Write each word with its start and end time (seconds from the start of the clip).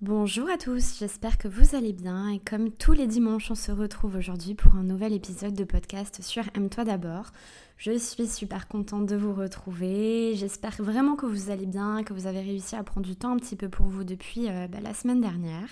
Bonjour 0.00 0.48
à 0.48 0.56
tous, 0.56 0.96
j'espère 1.00 1.38
que 1.38 1.48
vous 1.48 1.74
allez 1.74 1.92
bien 1.92 2.28
et 2.28 2.38
comme 2.38 2.70
tous 2.70 2.92
les 2.92 3.08
dimanches 3.08 3.50
on 3.50 3.56
se 3.56 3.72
retrouve 3.72 4.14
aujourd'hui 4.14 4.54
pour 4.54 4.76
un 4.76 4.84
nouvel 4.84 5.12
épisode 5.12 5.54
de 5.54 5.64
podcast 5.64 6.22
sur 6.22 6.44
Aime-toi 6.54 6.84
d'abord. 6.84 7.32
Je 7.78 7.98
suis 7.98 8.28
super 8.28 8.68
contente 8.68 9.06
de 9.06 9.16
vous 9.16 9.34
retrouver, 9.34 10.36
j'espère 10.36 10.76
vraiment 10.78 11.16
que 11.16 11.26
vous 11.26 11.50
allez 11.50 11.66
bien, 11.66 12.04
que 12.04 12.12
vous 12.12 12.28
avez 12.28 12.42
réussi 12.42 12.76
à 12.76 12.84
prendre 12.84 13.08
du 13.08 13.16
temps 13.16 13.32
un 13.32 13.38
petit 13.38 13.56
peu 13.56 13.68
pour 13.68 13.86
vous 13.86 14.04
depuis 14.04 14.48
euh, 14.48 14.68
bah, 14.68 14.78
la 14.80 14.94
semaine 14.94 15.20
dernière. 15.20 15.68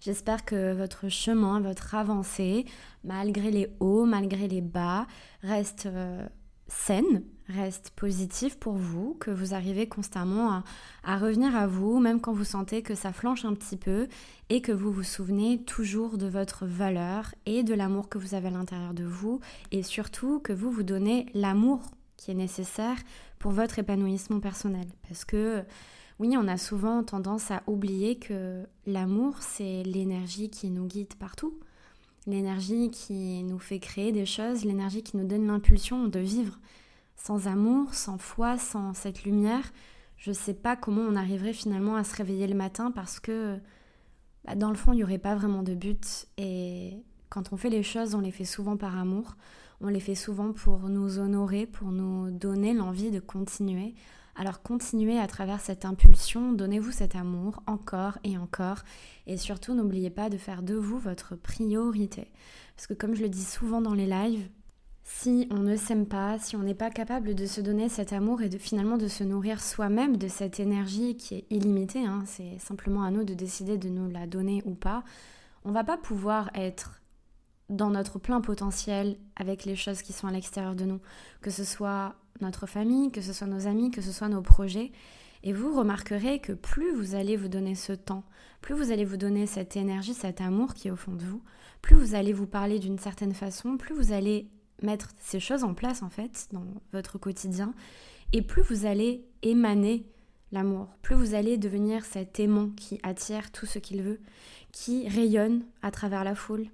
J'espère 0.00 0.44
que 0.44 0.72
votre 0.72 1.08
chemin, 1.08 1.60
votre 1.60 1.94
avancée, 1.94 2.64
malgré 3.04 3.52
les 3.52 3.68
hauts, 3.78 4.06
malgré 4.06 4.48
les 4.48 4.60
bas, 4.60 5.06
reste 5.42 5.86
euh, 5.86 6.26
saine, 6.66 7.22
reste 7.48 7.90
positif 7.90 8.56
pour 8.58 8.74
vous, 8.74 9.16
que 9.20 9.30
vous 9.30 9.54
arrivez 9.54 9.86
constamment 9.88 10.62
à, 11.04 11.18
revenir 11.18 11.56
à 11.56 11.66
vous, 11.66 11.98
même 11.98 12.20
quand 12.20 12.32
vous 12.32 12.44
sentez 12.44 12.82
que 12.82 12.94
ça 12.94 13.12
flanche 13.12 13.44
un 13.44 13.54
petit 13.54 13.76
peu, 13.76 14.08
et 14.50 14.60
que 14.60 14.72
vous 14.72 14.92
vous 14.92 15.02
souvenez 15.02 15.62
toujours 15.62 16.18
de 16.18 16.26
votre 16.26 16.66
valeur 16.66 17.34
et 17.46 17.62
de 17.62 17.74
l'amour 17.74 18.08
que 18.08 18.18
vous 18.18 18.34
avez 18.34 18.48
à 18.48 18.52
l'intérieur 18.52 18.94
de 18.94 19.04
vous, 19.04 19.40
et 19.72 19.82
surtout 19.82 20.40
que 20.40 20.52
vous 20.52 20.70
vous 20.70 20.82
donnez 20.82 21.26
l'amour 21.34 21.80
qui 22.16 22.30
est 22.30 22.34
nécessaire 22.34 22.96
pour 23.38 23.52
votre 23.52 23.78
épanouissement 23.78 24.40
personnel. 24.40 24.86
Parce 25.08 25.24
que 25.24 25.62
oui, 26.18 26.36
on 26.36 26.48
a 26.48 26.56
souvent 26.56 27.02
tendance 27.04 27.50
à 27.50 27.62
oublier 27.66 28.18
que 28.18 28.64
l'amour, 28.86 29.36
c'est 29.40 29.84
l'énergie 29.84 30.50
qui 30.50 30.70
nous 30.70 30.86
guide 30.86 31.14
partout 31.14 31.58
l'énergie 32.28 32.90
qui 32.90 33.42
nous 33.42 33.58
fait 33.58 33.78
créer 33.78 34.12
des 34.12 34.26
choses, 34.26 34.64
l'énergie 34.64 35.02
qui 35.02 35.16
nous 35.16 35.26
donne 35.26 35.46
l'impulsion 35.46 36.06
de 36.06 36.20
vivre. 36.20 36.58
Sans 37.18 37.46
amour, 37.46 37.92
sans 37.94 38.16
foi, 38.16 38.56
sans 38.56 38.94
cette 38.94 39.24
lumière, 39.24 39.70
je 40.16 40.30
ne 40.30 40.34
sais 40.34 40.54
pas 40.54 40.76
comment 40.76 41.02
on 41.02 41.14
arriverait 41.14 41.52
finalement 41.52 41.96
à 41.96 42.04
se 42.04 42.16
réveiller 42.16 42.46
le 42.46 42.54
matin 42.54 42.90
parce 42.90 43.20
que 43.20 43.58
bah, 44.44 44.54
dans 44.54 44.70
le 44.70 44.76
fond, 44.76 44.92
il 44.92 44.96
n'y 44.96 45.04
aurait 45.04 45.18
pas 45.18 45.34
vraiment 45.34 45.62
de 45.62 45.74
but. 45.74 46.26
Et 46.38 47.04
quand 47.28 47.52
on 47.52 47.56
fait 47.56 47.70
les 47.70 47.82
choses, 47.82 48.14
on 48.14 48.20
les 48.20 48.32
fait 48.32 48.44
souvent 48.44 48.76
par 48.76 48.96
amour. 48.96 49.36
On 49.80 49.88
les 49.88 50.00
fait 50.00 50.16
souvent 50.16 50.52
pour 50.52 50.88
nous 50.88 51.18
honorer, 51.18 51.66
pour 51.66 51.92
nous 51.92 52.30
donner 52.30 52.74
l'envie 52.74 53.10
de 53.10 53.20
continuer. 53.20 53.94
Alors 54.34 54.62
continuez 54.62 55.18
à 55.18 55.26
travers 55.26 55.60
cette 55.60 55.84
impulsion, 55.84 56.52
donnez-vous 56.52 56.92
cet 56.92 57.16
amour 57.16 57.62
encore 57.66 58.18
et 58.24 58.38
encore. 58.38 58.82
Et 59.26 59.36
surtout, 59.36 59.74
n'oubliez 59.74 60.10
pas 60.10 60.30
de 60.30 60.36
faire 60.36 60.62
de 60.62 60.74
vous 60.74 60.98
votre 60.98 61.36
priorité. 61.36 62.32
Parce 62.76 62.86
que 62.86 62.94
comme 62.94 63.14
je 63.14 63.22
le 63.22 63.28
dis 63.28 63.44
souvent 63.44 63.80
dans 63.80 63.94
les 63.94 64.06
lives, 64.06 64.48
si 65.10 65.48
on 65.50 65.60
ne 65.60 65.74
s'aime 65.74 66.04
pas, 66.04 66.38
si 66.38 66.54
on 66.54 66.62
n'est 66.62 66.74
pas 66.74 66.90
capable 66.90 67.34
de 67.34 67.46
se 67.46 67.62
donner 67.62 67.88
cet 67.88 68.12
amour 68.12 68.42
et 68.42 68.50
de 68.50 68.58
finalement 68.58 68.98
de 68.98 69.08
se 69.08 69.24
nourrir 69.24 69.62
soi-même 69.62 70.18
de 70.18 70.28
cette 70.28 70.60
énergie 70.60 71.16
qui 71.16 71.34
est 71.34 71.46
illimitée, 71.48 72.04
hein, 72.04 72.24
c'est 72.26 72.58
simplement 72.58 73.02
à 73.02 73.10
nous 73.10 73.24
de 73.24 73.32
décider 73.32 73.78
de 73.78 73.88
nous 73.88 74.10
la 74.10 74.26
donner 74.26 74.62
ou 74.66 74.74
pas, 74.74 75.04
on 75.64 75.72
va 75.72 75.82
pas 75.82 75.96
pouvoir 75.96 76.50
être 76.54 77.00
dans 77.70 77.88
notre 77.88 78.18
plein 78.18 78.42
potentiel 78.42 79.16
avec 79.34 79.64
les 79.64 79.76
choses 79.76 80.02
qui 80.02 80.12
sont 80.12 80.26
à 80.26 80.30
l'extérieur 80.30 80.74
de 80.74 80.84
nous, 80.84 81.00
que 81.40 81.50
ce 81.50 81.64
soit 81.64 82.14
notre 82.42 82.66
famille, 82.66 83.10
que 83.10 83.22
ce 83.22 83.32
soit 83.32 83.46
nos 83.46 83.66
amis, 83.66 83.90
que 83.90 84.02
ce 84.02 84.12
soit 84.12 84.28
nos 84.28 84.42
projets. 84.42 84.92
Et 85.42 85.54
vous 85.54 85.74
remarquerez 85.74 86.38
que 86.40 86.52
plus 86.52 86.94
vous 86.94 87.14
allez 87.14 87.36
vous 87.36 87.48
donner 87.48 87.74
ce 87.74 87.94
temps, 87.94 88.24
plus 88.60 88.74
vous 88.74 88.92
allez 88.92 89.06
vous 89.06 89.16
donner 89.16 89.46
cette 89.46 89.74
énergie, 89.74 90.12
cet 90.12 90.42
amour 90.42 90.74
qui 90.74 90.88
est 90.88 90.90
au 90.92 90.96
fond 90.96 91.14
de 91.14 91.24
vous, 91.24 91.42
plus 91.80 91.96
vous 91.96 92.14
allez 92.14 92.34
vous 92.34 92.46
parler 92.46 92.78
d'une 92.78 92.98
certaine 92.98 93.34
façon, 93.34 93.78
plus 93.78 93.94
vous 93.94 94.12
allez 94.12 94.50
mettre 94.82 95.10
ces 95.18 95.40
choses 95.40 95.64
en 95.64 95.74
place 95.74 96.02
en 96.02 96.10
fait 96.10 96.48
dans 96.52 96.64
votre 96.92 97.18
quotidien 97.18 97.74
et 98.32 98.42
plus 98.42 98.62
vous 98.62 98.86
allez 98.86 99.24
émaner 99.42 100.06
l'amour, 100.52 100.88
plus 101.02 101.14
vous 101.14 101.34
allez 101.34 101.56
devenir 101.56 102.04
cet 102.04 102.40
aimant 102.40 102.70
qui 102.70 102.98
attire 103.02 103.50
tout 103.52 103.66
ce 103.66 103.78
qu'il 103.78 104.02
veut, 104.02 104.20
qui 104.72 105.08
rayonne 105.08 105.64
à 105.82 105.90
travers 105.90 106.24
la 106.24 106.34
foule, 106.34 106.66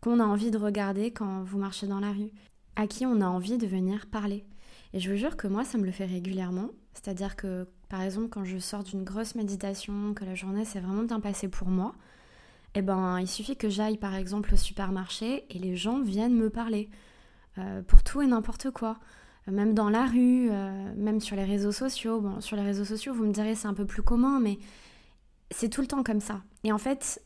qu'on 0.00 0.20
a 0.20 0.24
envie 0.24 0.50
de 0.50 0.58
regarder 0.58 1.10
quand 1.10 1.42
vous 1.42 1.58
marchez 1.58 1.86
dans 1.86 2.00
la 2.00 2.12
rue, 2.12 2.30
à 2.76 2.86
qui 2.86 3.06
on 3.06 3.20
a 3.20 3.26
envie 3.26 3.58
de 3.58 3.66
venir 3.66 4.06
parler. 4.06 4.44
Et 4.92 5.00
je 5.00 5.10
vous 5.10 5.16
jure 5.16 5.36
que 5.36 5.46
moi, 5.46 5.64
ça 5.64 5.78
me 5.78 5.84
le 5.84 5.92
fait 5.92 6.06
régulièrement. 6.06 6.70
C'est-à-dire 6.94 7.36
que, 7.36 7.68
par 7.88 8.02
exemple, 8.02 8.28
quand 8.28 8.44
je 8.44 8.58
sors 8.58 8.82
d'une 8.82 9.04
grosse 9.04 9.34
méditation, 9.34 10.14
que 10.14 10.24
la 10.24 10.34
journée 10.34 10.64
s'est 10.64 10.80
vraiment 10.80 11.04
bien 11.04 11.20
passée 11.20 11.48
pour 11.48 11.68
moi, 11.68 11.94
eh 12.74 12.82
ben, 12.82 13.20
il 13.20 13.28
suffit 13.28 13.56
que 13.56 13.68
j'aille, 13.68 13.98
par 13.98 14.14
exemple, 14.14 14.54
au 14.54 14.56
supermarché 14.56 15.44
et 15.50 15.58
les 15.58 15.76
gens 15.76 16.00
viennent 16.00 16.34
me 16.34 16.50
parler. 16.50 16.88
Euh, 17.58 17.82
pour 17.82 18.02
tout 18.02 18.22
et 18.22 18.26
n'importe 18.26 18.70
quoi. 18.70 18.98
Euh, 19.48 19.52
même 19.52 19.74
dans 19.74 19.90
la 19.90 20.06
rue, 20.06 20.48
euh, 20.50 20.92
même 20.96 21.20
sur 21.20 21.36
les 21.36 21.44
réseaux 21.44 21.72
sociaux. 21.72 22.20
Bon, 22.20 22.40
sur 22.40 22.56
les 22.56 22.62
réseaux 22.62 22.84
sociaux, 22.84 23.12
vous 23.14 23.24
me 23.24 23.32
direz 23.32 23.54
c'est 23.54 23.68
un 23.68 23.74
peu 23.74 23.86
plus 23.86 24.02
commun, 24.02 24.40
mais 24.40 24.58
c'est 25.50 25.68
tout 25.68 25.80
le 25.80 25.86
temps 25.86 26.02
comme 26.02 26.20
ça. 26.20 26.42
Et 26.64 26.72
en 26.72 26.78
fait, 26.78 27.22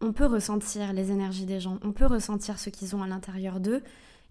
on 0.00 0.12
peut 0.12 0.26
ressentir 0.26 0.92
les 0.92 1.10
énergies 1.10 1.46
des 1.46 1.60
gens, 1.60 1.78
on 1.82 1.92
peut 1.92 2.06
ressentir 2.06 2.58
ce 2.58 2.70
qu'ils 2.70 2.94
ont 2.94 3.02
à 3.02 3.06
l'intérieur 3.06 3.60
d'eux. 3.60 3.82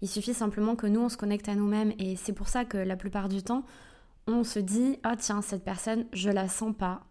Il 0.02 0.08
suffit 0.08 0.34
simplement 0.34 0.76
que 0.76 0.86
nous, 0.86 1.00
on 1.00 1.08
se 1.08 1.16
connecte 1.16 1.48
à 1.48 1.54
nous-mêmes. 1.54 1.92
Et 1.98 2.16
c'est 2.16 2.32
pour 2.32 2.48
ça 2.48 2.64
que 2.64 2.76
la 2.76 2.96
plupart 2.96 3.28
du 3.28 3.42
temps, 3.42 3.64
on 4.26 4.44
se 4.44 4.58
dit, 4.58 4.98
ah 5.02 5.16
tiens, 5.16 5.42
cette 5.42 5.64
personne, 5.64 6.06
je 6.12 6.30
la 6.30 6.48
sens 6.48 6.74
pas. 6.76 7.04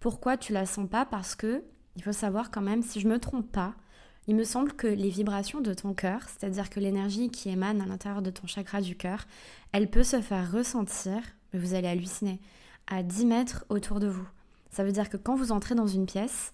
Pourquoi 0.00 0.36
tu 0.36 0.52
la 0.52 0.66
sens 0.66 0.88
pas? 0.88 1.04
Parce 1.04 1.34
que, 1.34 1.62
il 1.96 2.02
faut 2.02 2.12
savoir 2.12 2.50
quand 2.50 2.62
même, 2.62 2.82
si 2.82 3.00
je 3.00 3.08
me 3.08 3.18
trompe 3.18 3.50
pas, 3.50 3.74
il 4.26 4.36
me 4.36 4.44
semble 4.44 4.72
que 4.72 4.86
les 4.86 5.08
vibrations 5.08 5.60
de 5.60 5.74
ton 5.74 5.94
cœur, 5.94 6.20
c'est-à-dire 6.28 6.70
que 6.70 6.80
l'énergie 6.80 7.30
qui 7.30 7.48
émane 7.48 7.80
à 7.80 7.86
l'intérieur 7.86 8.22
de 8.22 8.30
ton 8.30 8.46
chakra 8.46 8.80
du 8.80 8.96
cœur, 8.96 9.26
elle 9.72 9.90
peut 9.90 10.02
se 10.02 10.20
faire 10.20 10.52
ressentir, 10.52 11.16
mais 11.52 11.58
vous 11.58 11.74
allez 11.74 11.88
halluciner, 11.88 12.40
à 12.86 13.02
10 13.02 13.26
mètres 13.26 13.64
autour 13.68 14.00
de 14.00 14.08
vous. 14.08 14.26
Ça 14.70 14.84
veut 14.84 14.92
dire 14.92 15.08
que 15.08 15.16
quand 15.16 15.34
vous 15.34 15.52
entrez 15.52 15.74
dans 15.74 15.86
une 15.86 16.06
pièce, 16.06 16.52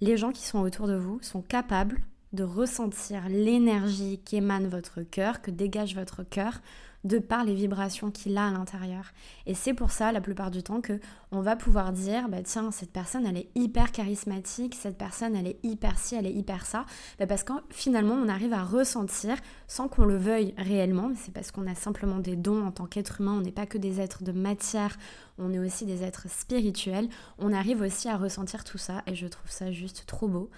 les 0.00 0.16
gens 0.16 0.32
qui 0.32 0.44
sont 0.44 0.60
autour 0.60 0.86
de 0.86 0.96
vous 0.96 1.18
sont 1.22 1.42
capables 1.42 2.00
de 2.32 2.44
ressentir 2.44 3.28
l'énergie 3.28 4.20
qui 4.24 4.36
émane 4.36 4.68
votre 4.68 5.02
cœur, 5.02 5.42
que 5.42 5.50
dégage 5.50 5.94
votre 5.94 6.22
cœur, 6.22 6.60
de 7.04 7.18
par 7.18 7.44
les 7.44 7.54
vibrations 7.54 8.10
qu'il 8.10 8.36
a 8.36 8.46
à 8.46 8.50
l'intérieur. 8.50 9.12
Et 9.46 9.54
c'est 9.54 9.74
pour 9.74 9.90
ça, 9.90 10.12
la 10.12 10.20
plupart 10.20 10.50
du 10.50 10.62
temps, 10.62 10.80
que 10.80 11.00
on 11.32 11.40
va 11.40 11.56
pouvoir 11.56 11.92
dire, 11.92 12.28
bah 12.28 12.42
tiens, 12.42 12.70
cette 12.70 12.92
personne, 12.92 13.26
elle 13.26 13.36
est 13.36 13.48
hyper 13.54 13.92
charismatique, 13.92 14.74
cette 14.74 14.98
personne, 14.98 15.34
elle 15.34 15.46
est 15.46 15.58
hyper 15.62 15.98
ci, 15.98 16.14
elle 16.16 16.26
est 16.26 16.32
hyper 16.32 16.66
ça, 16.66 16.84
bah 17.18 17.26
parce 17.26 17.44
que 17.44 17.52
finalement, 17.70 18.14
on 18.14 18.28
arrive 18.28 18.52
à 18.52 18.64
ressentir, 18.64 19.36
sans 19.66 19.88
qu'on 19.88 20.04
le 20.04 20.16
veuille 20.16 20.54
réellement, 20.58 21.08
mais 21.08 21.16
c'est 21.16 21.32
parce 21.32 21.50
qu'on 21.50 21.66
a 21.66 21.74
simplement 21.74 22.18
des 22.18 22.36
dons 22.36 22.66
en 22.66 22.72
tant 22.72 22.86
qu'être 22.86 23.20
humain, 23.20 23.36
on 23.38 23.40
n'est 23.40 23.52
pas 23.52 23.66
que 23.66 23.78
des 23.78 24.00
êtres 24.00 24.22
de 24.22 24.32
matière, 24.32 24.96
on 25.38 25.52
est 25.52 25.58
aussi 25.58 25.86
des 25.86 26.02
êtres 26.02 26.28
spirituels, 26.28 27.08
on 27.38 27.52
arrive 27.52 27.80
aussi 27.80 28.08
à 28.08 28.16
ressentir 28.16 28.64
tout 28.64 28.78
ça, 28.78 29.02
et 29.06 29.14
je 29.14 29.26
trouve 29.26 29.50
ça 29.50 29.72
juste 29.72 30.04
trop 30.06 30.28
beau. 30.28 30.50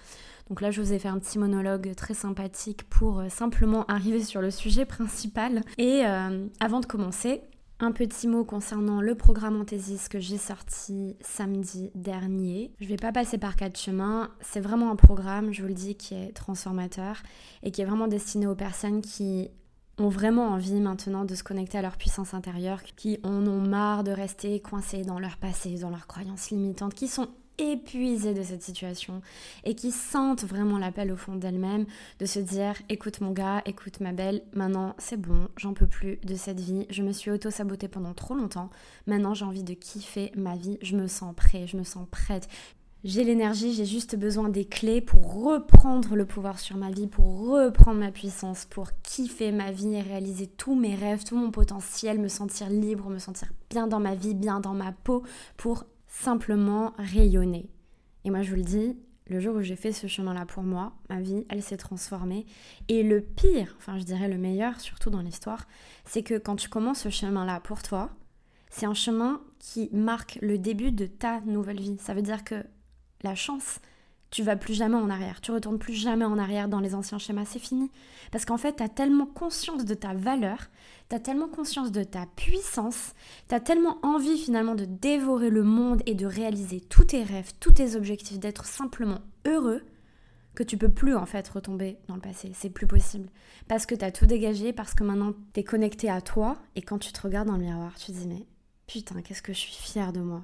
Donc 0.49 0.61
là, 0.61 0.71
je 0.71 0.81
vous 0.81 0.93
ai 0.93 0.99
fait 0.99 1.07
un 1.07 1.19
petit 1.19 1.39
monologue 1.39 1.93
très 1.95 2.13
sympathique 2.13 2.83
pour 2.89 3.19
euh, 3.19 3.29
simplement 3.29 3.85
arriver 3.85 4.23
sur 4.23 4.41
le 4.41 4.51
sujet 4.51 4.85
principal. 4.85 5.61
Et 5.77 6.05
euh, 6.05 6.47
avant 6.59 6.79
de 6.79 6.85
commencer, 6.85 7.41
un 7.79 7.91
petit 7.91 8.27
mot 8.27 8.45
concernant 8.45 9.01
le 9.01 9.15
programme 9.15 9.59
Anthesis 9.59 10.07
que 10.07 10.19
j'ai 10.19 10.37
sorti 10.37 11.17
samedi 11.21 11.91
dernier. 11.95 12.71
Je 12.79 12.87
vais 12.87 12.97
pas 12.97 13.11
passer 13.11 13.37
par 13.37 13.55
quatre 13.55 13.77
chemins. 13.77 14.31
C'est 14.41 14.61
vraiment 14.61 14.91
un 14.91 14.95
programme, 14.95 15.51
je 15.51 15.61
vous 15.61 15.67
le 15.67 15.73
dis, 15.73 15.95
qui 15.95 16.13
est 16.13 16.33
transformateur 16.33 17.23
et 17.61 17.71
qui 17.71 17.81
est 17.81 17.85
vraiment 17.85 18.07
destiné 18.07 18.47
aux 18.47 18.55
personnes 18.55 19.01
qui 19.01 19.49
ont 19.97 20.09
vraiment 20.09 20.47
envie 20.49 20.79
maintenant 20.79 21.25
de 21.25 21.35
se 21.35 21.43
connecter 21.43 21.77
à 21.77 21.81
leur 21.81 21.97
puissance 21.97 22.33
intérieure, 22.33 22.83
qui 22.83 23.19
en 23.23 23.45
ont 23.45 23.61
marre 23.61 24.03
de 24.03 24.11
rester 24.11 24.59
coincés 24.59 25.03
dans 25.03 25.19
leur 25.19 25.37
passé, 25.37 25.77
dans 25.77 25.89
leurs 25.89 26.07
croyances 26.07 26.49
limitantes, 26.49 26.95
qui 26.95 27.07
sont 27.07 27.27
épuisées 27.57 28.33
de 28.33 28.43
cette 28.43 28.63
situation 28.63 29.21
et 29.63 29.75
qui 29.75 29.91
sentent 29.91 30.43
vraiment 30.43 30.77
l'appel 30.77 31.11
au 31.11 31.15
fond 31.15 31.35
d'elles-mêmes 31.35 31.85
de 32.19 32.25
se 32.25 32.39
dire 32.39 32.75
écoute 32.89 33.21
mon 33.21 33.31
gars, 33.31 33.61
écoute 33.65 33.99
ma 33.99 34.11
belle, 34.11 34.43
maintenant 34.53 34.95
c'est 34.97 35.19
bon, 35.19 35.47
j'en 35.57 35.73
peux 35.73 35.87
plus 35.87 36.17
de 36.23 36.35
cette 36.35 36.59
vie, 36.59 36.85
je 36.89 37.03
me 37.03 37.11
suis 37.11 37.31
auto-sabotée 37.31 37.87
pendant 37.87 38.13
trop 38.13 38.33
longtemps, 38.33 38.69
maintenant 39.07 39.33
j'ai 39.33 39.45
envie 39.45 39.63
de 39.63 39.73
kiffer 39.73 40.31
ma 40.35 40.55
vie, 40.55 40.77
je 40.81 40.95
me 40.95 41.07
sens 41.07 41.33
prêt, 41.35 41.67
je 41.67 41.77
me 41.77 41.83
sens 41.83 42.07
prête. 42.09 42.47
J'ai 43.03 43.25
l'énergie, 43.25 43.73
j'ai 43.73 43.83
juste 43.83 44.15
besoin 44.15 44.47
des 44.47 44.63
clés 44.63 45.01
pour 45.01 45.43
reprendre 45.43 46.15
le 46.15 46.25
pouvoir 46.25 46.57
sur 46.57 46.77
ma 46.77 46.89
vie, 46.89 47.07
pour 47.07 47.49
reprendre 47.49 47.99
ma 47.99 48.11
puissance, 48.11 48.63
pour 48.63 48.91
kiffer 49.03 49.51
ma 49.51 49.71
vie 49.71 49.93
et 49.93 50.01
réaliser 50.01 50.47
tous 50.47 50.73
mes 50.73 50.95
rêves, 50.95 51.25
tout 51.25 51.35
mon 51.35 51.51
potentiel, 51.51 52.17
me 52.17 52.29
sentir 52.29 52.69
libre, 52.69 53.09
me 53.09 53.19
sentir 53.19 53.49
bien 53.69 53.87
dans 53.87 53.99
ma 53.99 54.15
vie, 54.15 54.33
bien 54.33 54.61
dans 54.61 54.73
ma 54.73 54.93
peau, 54.93 55.23
pour 55.57 55.85
simplement 56.13 56.93
rayonner. 56.97 57.69
Et 58.23 58.29
moi, 58.29 58.43
je 58.43 58.51
vous 58.51 58.55
le 58.55 58.61
dis, 58.61 58.95
le 59.27 59.39
jour 59.39 59.55
où 59.55 59.61
j'ai 59.61 59.75
fait 59.75 59.91
ce 59.91 60.07
chemin-là 60.07 60.45
pour 60.45 60.63
moi, 60.63 60.93
ma 61.09 61.19
vie, 61.19 61.45
elle 61.49 61.63
s'est 61.63 61.77
transformée. 61.77 62.45
Et 62.87 63.03
le 63.03 63.19
pire, 63.21 63.75
enfin 63.77 63.97
je 63.97 64.03
dirais 64.03 64.29
le 64.29 64.37
meilleur, 64.37 64.79
surtout 64.79 65.09
dans 65.09 65.21
l'histoire, 65.21 65.67
c'est 66.05 66.23
que 66.23 66.37
quand 66.37 66.55
tu 66.55 66.69
commences 66.69 67.01
ce 67.01 67.09
chemin-là 67.09 67.59
pour 67.61 67.81
toi, 67.81 68.11
c'est 68.69 68.85
un 68.85 68.93
chemin 68.93 69.41
qui 69.59 69.89
marque 69.91 70.37
le 70.41 70.57
début 70.57 70.91
de 70.91 71.05
ta 71.07 71.41
nouvelle 71.41 71.79
vie. 71.79 71.97
Ça 71.99 72.13
veut 72.13 72.21
dire 72.21 72.43
que 72.43 72.63
la 73.23 73.35
chance, 73.35 73.79
tu 74.33 74.41
vas 74.41 74.55
plus 74.55 74.73
jamais 74.73 74.95
en 74.95 75.11
arrière, 75.11 75.41
tu 75.41 75.51
retournes 75.51 75.77
plus 75.77 75.93
jamais 75.93 76.25
en 76.25 76.39
arrière 76.39 76.67
dans 76.67 76.79
les 76.79 76.95
anciens 76.95 77.19
schémas, 77.19 77.45
c'est 77.45 77.59
fini. 77.59 77.91
Parce 78.31 78.45
qu'en 78.45 78.57
fait, 78.57 78.77
tu 78.77 78.81
as 78.81 78.89
tellement 78.89 79.27
conscience 79.27 79.85
de 79.85 79.93
ta 79.93 80.15
valeur, 80.15 80.57
tu 81.07 81.15
as 81.15 81.19
tellement 81.19 81.47
conscience 81.47 81.91
de 81.91 82.03
ta 82.03 82.25
puissance, 82.35 83.13
tu 83.47 83.53
as 83.53 83.59
tellement 83.59 83.99
envie 84.01 84.39
finalement 84.39 84.73
de 84.73 84.85
dévorer 84.85 85.51
le 85.51 85.61
monde 85.61 86.01
et 86.07 86.15
de 86.15 86.25
réaliser 86.25 86.81
tous 86.81 87.03
tes 87.03 87.21
rêves, 87.21 87.51
tous 87.59 87.73
tes 87.73 87.95
objectifs, 87.95 88.39
d'être 88.39 88.65
simplement 88.65 89.19
heureux, 89.45 89.83
que 90.55 90.63
tu 90.63 90.77
peux 90.77 90.89
plus 90.89 91.15
en 91.15 91.27
fait 91.27 91.47
retomber 91.47 91.99
dans 92.07 92.15
le 92.15 92.21
passé, 92.21 92.53
c'est 92.55 92.71
plus 92.71 92.87
possible. 92.87 93.29
Parce 93.67 93.85
que 93.85 93.93
tu 93.93 94.03
as 94.03 94.11
tout 94.11 94.25
dégagé, 94.25 94.73
parce 94.73 94.95
que 94.95 95.03
maintenant 95.03 95.33
tu 95.53 95.59
es 95.59 95.63
connecté 95.63 96.09
à 96.09 96.21
toi, 96.21 96.57
et 96.75 96.81
quand 96.81 96.97
tu 96.97 97.13
te 97.13 97.21
regardes 97.21 97.49
dans 97.49 97.57
le 97.57 97.65
miroir, 97.65 97.93
tu 97.99 98.07
te 98.07 98.17
dis 98.17 98.27
mais 98.27 98.47
putain, 98.87 99.21
qu'est-ce 99.21 99.43
que 99.43 99.53
je 99.53 99.59
suis 99.59 99.75
fière 99.75 100.11
de 100.11 100.21
moi. 100.21 100.43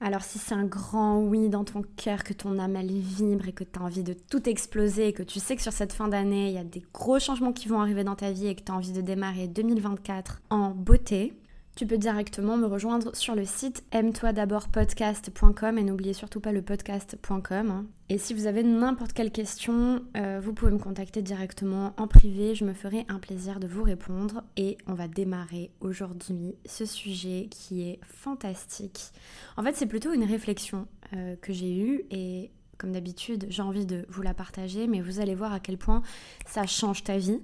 Alors 0.00 0.22
si 0.22 0.38
c'est 0.38 0.54
un 0.54 0.64
grand 0.64 1.20
oui 1.20 1.48
dans 1.48 1.64
ton 1.64 1.82
cœur, 1.96 2.24
que 2.24 2.32
ton 2.32 2.58
âme 2.58 2.76
elle 2.76 2.90
vibre 2.92 3.48
et 3.48 3.52
que 3.52 3.64
tu 3.64 3.78
as 3.78 3.82
envie 3.82 4.02
de 4.02 4.12
tout 4.12 4.48
exploser 4.48 5.08
et 5.08 5.12
que 5.12 5.22
tu 5.22 5.40
sais 5.40 5.56
que 5.56 5.62
sur 5.62 5.72
cette 5.72 5.92
fin 5.92 6.08
d'année, 6.08 6.48
il 6.48 6.54
y 6.54 6.58
a 6.58 6.64
des 6.64 6.84
gros 6.92 7.18
changements 7.18 7.52
qui 7.52 7.68
vont 7.68 7.80
arriver 7.80 8.04
dans 8.04 8.16
ta 8.16 8.32
vie 8.32 8.48
et 8.48 8.54
que 8.54 8.62
tu 8.62 8.72
as 8.72 8.74
envie 8.74 8.92
de 8.92 9.00
démarrer 9.00 9.48
2024 9.48 10.42
en 10.50 10.70
beauté, 10.70 11.32
tu 11.74 11.86
peux 11.86 11.98
directement 11.98 12.56
me 12.56 12.66
rejoindre 12.66 13.14
sur 13.16 13.34
le 13.34 13.44
site 13.44 13.84
aime-toi 13.90 14.32
d'abord 14.32 14.68
podcast.com 14.68 15.76
et 15.76 15.82
n'oubliez 15.82 16.12
surtout 16.12 16.40
pas 16.40 16.52
le 16.52 16.62
podcast.com. 16.62 17.86
Et 18.08 18.18
si 18.18 18.32
vous 18.32 18.46
avez 18.46 18.62
n'importe 18.62 19.12
quelle 19.12 19.32
question, 19.32 20.02
euh, 20.16 20.40
vous 20.42 20.52
pouvez 20.52 20.70
me 20.70 20.78
contacter 20.78 21.22
directement 21.22 21.92
en 21.96 22.06
privé, 22.06 22.54
je 22.54 22.64
me 22.64 22.74
ferai 22.74 23.04
un 23.08 23.18
plaisir 23.18 23.58
de 23.58 23.66
vous 23.66 23.82
répondre 23.82 24.44
et 24.56 24.76
on 24.86 24.94
va 24.94 25.08
démarrer 25.08 25.70
aujourd'hui 25.80 26.54
ce 26.64 26.84
sujet 26.84 27.48
qui 27.50 27.82
est 27.82 27.98
fantastique. 28.02 29.10
En 29.56 29.62
fait, 29.62 29.74
c'est 29.74 29.86
plutôt 29.86 30.12
une 30.12 30.24
réflexion 30.24 30.86
euh, 31.14 31.34
que 31.40 31.52
j'ai 31.52 31.76
eue 31.76 32.04
et 32.10 32.50
comme 32.78 32.92
d'habitude, 32.92 33.46
j'ai 33.48 33.62
envie 33.62 33.86
de 33.86 34.06
vous 34.08 34.22
la 34.22 34.34
partager, 34.34 34.86
mais 34.86 35.00
vous 35.00 35.20
allez 35.20 35.34
voir 35.34 35.52
à 35.52 35.60
quel 35.60 35.78
point 35.78 36.02
ça 36.46 36.66
change 36.66 37.04
ta 37.04 37.18
vie. 37.18 37.40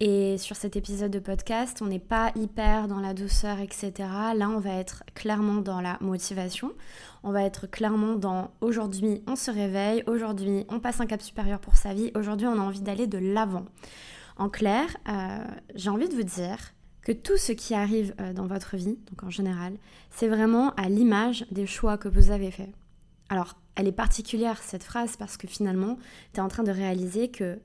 Et 0.00 0.38
sur 0.38 0.56
cet 0.56 0.76
épisode 0.76 1.10
de 1.10 1.18
podcast, 1.18 1.80
on 1.82 1.86
n'est 1.86 1.98
pas 1.98 2.32
hyper 2.34 2.88
dans 2.88 3.00
la 3.00 3.14
douceur, 3.14 3.60
etc. 3.60 3.92
Là, 4.36 4.48
on 4.48 4.58
va 4.58 4.74
être 4.74 5.04
clairement 5.14 5.60
dans 5.60 5.80
la 5.80 5.98
motivation. 6.00 6.72
On 7.22 7.32
va 7.32 7.42
être 7.42 7.66
clairement 7.66 8.16
dans 8.16 8.50
aujourd'hui, 8.60 9.22
on 9.26 9.36
se 9.36 9.50
réveille, 9.50 10.02
aujourd'hui, 10.06 10.64
on 10.68 10.80
passe 10.80 11.00
un 11.00 11.06
cap 11.06 11.22
supérieur 11.22 11.60
pour 11.60 11.76
sa 11.76 11.94
vie, 11.94 12.10
aujourd'hui, 12.14 12.46
on 12.46 12.58
a 12.58 12.62
envie 12.62 12.80
d'aller 12.80 13.06
de 13.06 13.18
l'avant. 13.18 13.64
En 14.36 14.48
clair, 14.48 14.86
euh, 15.08 15.38
j'ai 15.74 15.90
envie 15.90 16.08
de 16.08 16.14
vous 16.14 16.24
dire 16.24 16.74
que 17.02 17.12
tout 17.12 17.36
ce 17.36 17.52
qui 17.52 17.74
arrive 17.74 18.14
euh, 18.20 18.32
dans 18.32 18.46
votre 18.46 18.76
vie, 18.76 18.98
donc 19.10 19.22
en 19.22 19.30
général, 19.30 19.74
c'est 20.10 20.28
vraiment 20.28 20.70
à 20.74 20.88
l'image 20.88 21.46
des 21.50 21.66
choix 21.66 21.98
que 21.98 22.08
vous 22.08 22.30
avez 22.30 22.50
faits. 22.50 22.70
Alors, 23.28 23.56
elle 23.74 23.88
est 23.88 23.92
particulière 23.92 24.62
cette 24.62 24.82
phrase 24.82 25.16
parce 25.16 25.36
que 25.36 25.46
finalement, 25.46 25.98
tu 26.32 26.38
es 26.38 26.42
en 26.42 26.48
train 26.48 26.62
de 26.62 26.70
réaliser 26.70 27.30
que, 27.30 27.58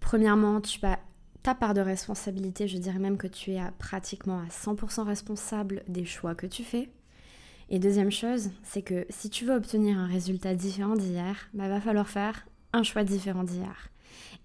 premièrement, 0.00 0.60
tu 0.60 0.84
as 0.84 0.98
ta 1.42 1.54
part 1.54 1.74
de 1.74 1.80
responsabilité, 1.80 2.68
je 2.68 2.78
dirais 2.78 2.98
même 2.98 3.16
que 3.16 3.26
tu 3.26 3.52
es 3.52 3.58
à 3.58 3.72
pratiquement 3.78 4.40
à 4.40 4.48
100% 4.48 5.04
responsable 5.04 5.82
des 5.88 6.04
choix 6.04 6.34
que 6.34 6.46
tu 6.46 6.64
fais. 6.64 6.90
Et 7.70 7.78
deuxième 7.78 8.10
chose, 8.10 8.50
c'est 8.62 8.82
que 8.82 9.06
si 9.10 9.30
tu 9.30 9.44
veux 9.44 9.54
obtenir 9.54 9.98
un 9.98 10.06
résultat 10.06 10.54
différent 10.54 10.96
d'hier, 10.96 11.48
il 11.54 11.58
bah, 11.58 11.68
va 11.68 11.80
falloir 11.80 12.08
faire 12.08 12.46
un 12.72 12.82
choix 12.82 13.04
différent 13.04 13.44
d'hier. 13.44 13.90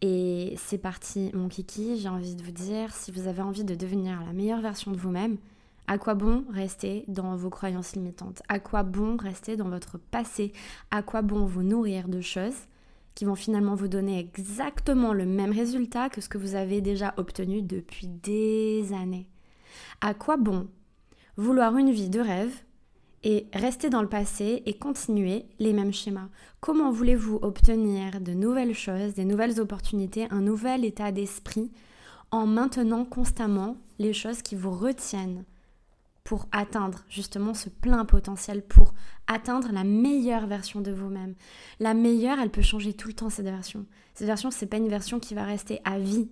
Et 0.02 0.56
c'est 0.58 0.78
parti, 0.78 1.32
mon 1.34 1.48
kiki, 1.48 1.98
j'ai 1.98 2.10
envie 2.10 2.36
de 2.36 2.44
vous 2.44 2.52
dire, 2.52 2.94
si 2.94 3.12
vous 3.12 3.28
avez 3.28 3.42
envie 3.42 3.64
de 3.64 3.76
devenir 3.76 4.22
la 4.26 4.34
meilleure 4.34 4.62
version 4.62 4.92
de 4.92 4.98
vous-même, 4.98 5.38
à 5.88 5.98
quoi 5.98 6.14
bon 6.14 6.46
rester 6.50 7.04
dans 7.08 7.36
vos 7.36 7.50
croyances 7.50 7.96
limitantes? 7.96 8.42
À 8.48 8.60
quoi 8.60 8.84
bon 8.84 9.18
rester 9.18 9.58
dans 9.58 9.70
votre 9.70 9.98
passé? 9.98 10.54
À 10.92 11.02
quoi 11.02 11.22
bon 11.22 11.46
vous 11.46 11.64
nourrir 11.64 12.08
de 12.08 12.22
choses 12.22 12.68
qui 13.16 13.26
vont 13.26 13.36
finalement 13.36 13.76
vous 13.76 13.90
donner 13.90 14.18
exactement 14.18 15.14
le 15.14 15.26
même 15.26 15.52
résultat 15.52 16.10
que 16.10 16.22
ce 16.22 16.30
que 16.30 16.38
vous 16.38 16.56
avez 16.56 16.82
déjà 16.82 17.14
obtenu 17.18 17.62
depuis 17.62 18.08
des 18.08 18.94
années? 18.94 19.28
À 20.02 20.14
quoi 20.14 20.38
bon 20.38 20.68
vouloir 21.36 21.78
une 21.78 21.92
vie 21.92 22.10
de 22.10 22.20
rêve 22.20 22.56
et 23.24 23.48
rester 23.54 23.90
dans 23.90 24.02
le 24.02 24.10
passé 24.10 24.64
et 24.66 24.74
continuer 24.74 25.46
les 25.60 25.74
mêmes 25.74 25.94
schémas? 25.94 26.30
Comment 26.62 26.92
voulez-vous 26.92 27.40
obtenir 27.42 28.22
de 28.22 28.34
nouvelles 28.34 28.74
choses, 28.74 29.16
des 29.16 29.26
nouvelles 29.26 29.60
opportunités, 29.60 30.28
un 30.32 30.42
nouvel 30.42 30.86
état 30.86 31.12
d'esprit 31.12 31.72
en 32.32 32.48
maintenant 32.48 33.04
constamment 33.04 33.76
les 34.00 34.14
choses 34.14 34.42
qui 34.42 34.56
vous 34.56 34.72
retiennent? 34.72 35.44
Pour 36.24 36.48
atteindre 36.52 37.04
justement 37.10 37.54
ce 37.54 37.70
plein 37.70 38.06
potentiel, 38.06 38.62
pour 38.62 38.94
atteindre 39.28 39.72
la 39.72 39.84
meilleure 39.84 40.48
version 40.48 40.82
de 40.82 40.92
vous-même. 40.92 41.36
La 41.80 41.94
meilleure, 41.94 42.40
elle 42.40 42.50
peut 42.50 42.62
changer 42.62 42.94
tout 42.94 43.08
le 43.10 43.14
temps 43.14 43.30
cette 43.30 43.46
version. 43.46 43.86
Cette 44.14 44.28
version, 44.28 44.52
c'est 44.52 44.68
pas 44.68 44.78
une 44.78 44.90
version 44.90 45.20
qui 45.20 45.34
va 45.34 45.44
rester 45.44 45.82
à 45.84 46.00
vie, 46.00 46.30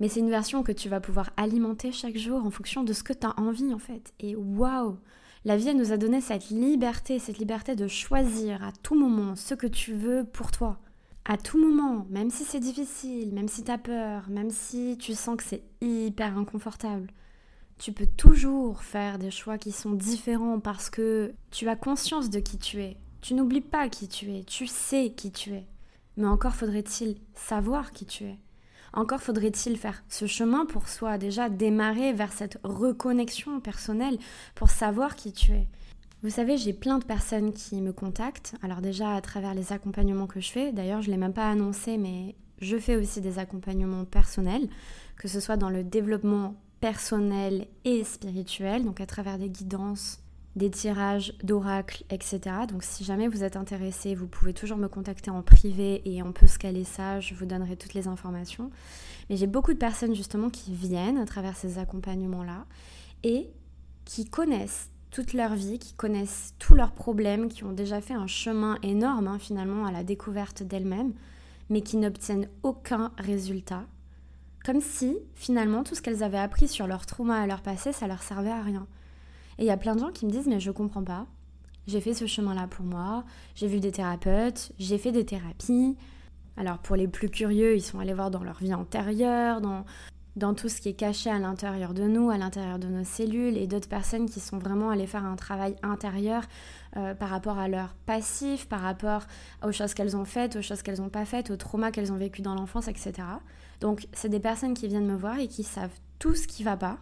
mais 0.00 0.08
c'est 0.08 0.20
une 0.20 0.30
version 0.30 0.62
que 0.62 0.72
tu 0.72 0.88
vas 0.88 1.00
pouvoir 1.00 1.30
alimenter 1.36 1.92
chaque 1.92 2.16
jour 2.16 2.44
en 2.44 2.50
fonction 2.50 2.82
de 2.82 2.92
ce 2.92 3.02
que 3.02 3.12
tu 3.12 3.26
as 3.26 3.38
envie 3.38 3.74
en 3.74 3.78
fait. 3.78 4.14
Et 4.20 4.36
waouh 4.36 4.98
La 5.44 5.56
vie, 5.56 5.68
elle 5.68 5.76
nous 5.76 5.92
a 5.92 5.98
donné 5.98 6.20
cette 6.20 6.48
liberté, 6.48 7.18
cette 7.18 7.38
liberté 7.38 7.76
de 7.76 7.88
choisir 7.88 8.62
à 8.62 8.72
tout 8.82 8.94
moment 8.94 9.36
ce 9.36 9.54
que 9.54 9.66
tu 9.66 9.92
veux 9.92 10.24
pour 10.24 10.50
toi. 10.50 10.78
À 11.26 11.36
tout 11.36 11.58
moment, 11.58 12.06
même 12.08 12.30
si 12.30 12.44
c'est 12.44 12.60
difficile, 12.60 13.34
même 13.34 13.48
si 13.48 13.64
tu 13.64 13.70
as 13.70 13.78
peur, 13.78 14.28
même 14.30 14.50
si 14.50 14.96
tu 14.96 15.14
sens 15.14 15.36
que 15.36 15.42
c'est 15.42 15.64
hyper 15.80 16.38
inconfortable 16.38 17.08
tu 17.78 17.92
peux 17.92 18.06
toujours 18.06 18.82
faire 18.82 19.18
des 19.18 19.30
choix 19.30 19.58
qui 19.58 19.72
sont 19.72 19.92
différents 19.92 20.60
parce 20.60 20.90
que 20.90 21.34
tu 21.50 21.68
as 21.68 21.76
conscience 21.76 22.30
de 22.30 22.40
qui 22.40 22.58
tu 22.58 22.82
es. 22.82 22.96
Tu 23.20 23.34
n'oublies 23.34 23.60
pas 23.60 23.88
qui 23.88 24.08
tu 24.08 24.32
es, 24.32 24.44
tu 24.44 24.66
sais 24.66 25.12
qui 25.14 25.30
tu 25.30 25.52
es. 25.52 25.66
Mais 26.16 26.26
encore 26.26 26.54
faudrait-il 26.54 27.16
savoir 27.34 27.92
qui 27.92 28.06
tu 28.06 28.24
es. 28.24 28.38
Encore 28.92 29.20
faudrait-il 29.20 29.76
faire 29.76 30.02
ce 30.08 30.26
chemin 30.26 30.64
pour 30.64 30.88
soi, 30.88 31.18
déjà 31.18 31.50
démarrer 31.50 32.14
vers 32.14 32.32
cette 32.32 32.58
reconnexion 32.62 33.60
personnelle 33.60 34.18
pour 34.54 34.70
savoir 34.70 35.16
qui 35.16 35.32
tu 35.32 35.52
es. 35.52 35.68
Vous 36.22 36.30
savez, 36.30 36.56
j'ai 36.56 36.72
plein 36.72 36.98
de 36.98 37.04
personnes 37.04 37.52
qui 37.52 37.82
me 37.82 37.92
contactent. 37.92 38.54
Alors 38.62 38.80
déjà 38.80 39.14
à 39.14 39.20
travers 39.20 39.52
les 39.52 39.72
accompagnements 39.72 40.26
que 40.26 40.40
je 40.40 40.50
fais, 40.50 40.72
d'ailleurs 40.72 41.02
je 41.02 41.08
ne 41.08 41.12
l'ai 41.12 41.20
même 41.20 41.34
pas 41.34 41.50
annoncé, 41.50 41.98
mais 41.98 42.36
je 42.60 42.78
fais 42.78 42.96
aussi 42.96 43.20
des 43.20 43.38
accompagnements 43.38 44.06
personnels, 44.06 44.68
que 45.18 45.28
ce 45.28 45.40
soit 45.40 45.58
dans 45.58 45.68
le 45.68 45.84
développement 45.84 46.54
personnel 46.80 47.66
et 47.84 48.04
spirituel, 48.04 48.84
donc 48.84 49.00
à 49.00 49.06
travers 49.06 49.38
des 49.38 49.48
guidances, 49.48 50.20
des 50.56 50.70
tirages 50.70 51.34
d'oracles, 51.42 52.04
etc. 52.10 52.40
Donc 52.68 52.82
si 52.82 53.04
jamais 53.04 53.28
vous 53.28 53.44
êtes 53.44 53.56
intéressé, 53.56 54.14
vous 54.14 54.26
pouvez 54.26 54.54
toujours 54.54 54.78
me 54.78 54.88
contacter 54.88 55.30
en 55.30 55.42
privé 55.42 56.02
et 56.06 56.22
on 56.22 56.32
peut 56.32 56.46
se 56.46 56.58
caler 56.58 56.84
ça, 56.84 57.20
je 57.20 57.34
vous 57.34 57.44
donnerai 57.44 57.76
toutes 57.76 57.94
les 57.94 58.08
informations. 58.08 58.70
Mais 59.28 59.36
j'ai 59.36 59.46
beaucoup 59.46 59.74
de 59.74 59.78
personnes 59.78 60.14
justement 60.14 60.48
qui 60.48 60.72
viennent 60.72 61.18
à 61.18 61.26
travers 61.26 61.56
ces 61.56 61.78
accompagnements-là 61.78 62.64
et 63.22 63.50
qui 64.06 64.24
connaissent 64.24 64.90
toute 65.10 65.34
leur 65.34 65.54
vie, 65.54 65.78
qui 65.78 65.92
connaissent 65.92 66.54
tous 66.58 66.74
leurs 66.74 66.92
problèmes, 66.92 67.48
qui 67.48 67.64
ont 67.64 67.72
déjà 67.72 68.00
fait 68.00 68.14
un 68.14 68.26
chemin 68.26 68.78
énorme 68.82 69.28
hein, 69.28 69.38
finalement 69.38 69.84
à 69.84 69.92
la 69.92 70.04
découverte 70.04 70.62
d'elles-mêmes, 70.62 71.12
mais 71.68 71.82
qui 71.82 71.96
n'obtiennent 71.96 72.48
aucun 72.62 73.12
résultat 73.18 73.84
comme 74.66 74.80
si, 74.80 75.16
finalement, 75.36 75.84
tout 75.84 75.94
ce 75.94 76.02
qu'elles 76.02 76.24
avaient 76.24 76.40
appris 76.40 76.66
sur 76.66 76.88
leur 76.88 77.06
trauma 77.06 77.40
à 77.40 77.46
leur 77.46 77.62
passé, 77.62 77.92
ça 77.92 78.08
leur 78.08 78.24
servait 78.24 78.50
à 78.50 78.62
rien. 78.62 78.88
Et 79.58 79.62
il 79.62 79.66
y 79.66 79.70
a 79.70 79.76
plein 79.76 79.94
de 79.94 80.00
gens 80.00 80.10
qui 80.10 80.26
me 80.26 80.32
disent, 80.32 80.48
mais 80.48 80.58
je 80.58 80.72
comprends 80.72 81.04
pas. 81.04 81.26
J'ai 81.86 82.00
fait 82.00 82.14
ce 82.14 82.26
chemin-là 82.26 82.66
pour 82.66 82.84
moi, 82.84 83.24
j'ai 83.54 83.68
vu 83.68 83.78
des 83.78 83.92
thérapeutes, 83.92 84.72
j'ai 84.80 84.98
fait 84.98 85.12
des 85.12 85.24
thérapies. 85.24 85.96
Alors 86.56 86.78
pour 86.78 86.96
les 86.96 87.06
plus 87.06 87.30
curieux, 87.30 87.76
ils 87.76 87.80
sont 87.80 88.00
allés 88.00 88.12
voir 88.12 88.32
dans 88.32 88.42
leur 88.42 88.58
vie 88.58 88.74
antérieure, 88.74 89.60
dans, 89.60 89.84
dans 90.34 90.52
tout 90.52 90.68
ce 90.68 90.80
qui 90.80 90.88
est 90.88 90.94
caché 90.94 91.30
à 91.30 91.38
l'intérieur 91.38 91.94
de 91.94 92.02
nous, 92.02 92.30
à 92.30 92.36
l'intérieur 92.36 92.80
de 92.80 92.88
nos 92.88 93.04
cellules, 93.04 93.56
et 93.56 93.68
d'autres 93.68 93.88
personnes 93.88 94.28
qui 94.28 94.40
sont 94.40 94.58
vraiment 94.58 94.90
allées 94.90 95.06
faire 95.06 95.24
un 95.24 95.36
travail 95.36 95.76
intérieur 95.84 96.42
euh, 96.96 97.14
par 97.14 97.28
rapport 97.28 97.58
à 97.58 97.68
leur 97.68 97.94
passif, 98.04 98.66
par 98.68 98.80
rapport 98.80 99.26
aux 99.64 99.70
choses 99.70 99.94
qu'elles 99.94 100.16
ont 100.16 100.24
faites, 100.24 100.56
aux 100.56 100.62
choses 100.62 100.82
qu'elles 100.82 101.00
n'ont 101.00 101.08
pas 101.08 101.24
faites, 101.24 101.52
aux 101.52 101.56
traumas 101.56 101.92
qu'elles 101.92 102.12
ont 102.12 102.18
vécu 102.18 102.42
dans 102.42 102.56
l'enfance, 102.56 102.88
etc. 102.88 103.12
Donc 103.80 104.06
c'est 104.12 104.28
des 104.28 104.40
personnes 104.40 104.74
qui 104.74 104.88
viennent 104.88 105.06
me 105.06 105.16
voir 105.16 105.38
et 105.38 105.48
qui 105.48 105.62
savent 105.62 105.98
tout 106.18 106.34
ce 106.34 106.46
qui 106.46 106.64
va 106.64 106.76
pas, 106.76 106.98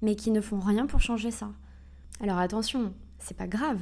mais 0.00 0.16
qui 0.16 0.30
ne 0.30 0.40
font 0.40 0.60
rien 0.60 0.86
pour 0.86 1.00
changer 1.00 1.30
ça. 1.30 1.50
Alors 2.20 2.38
attention, 2.38 2.94
c'est 3.18 3.36
pas 3.36 3.46
grave, 3.46 3.80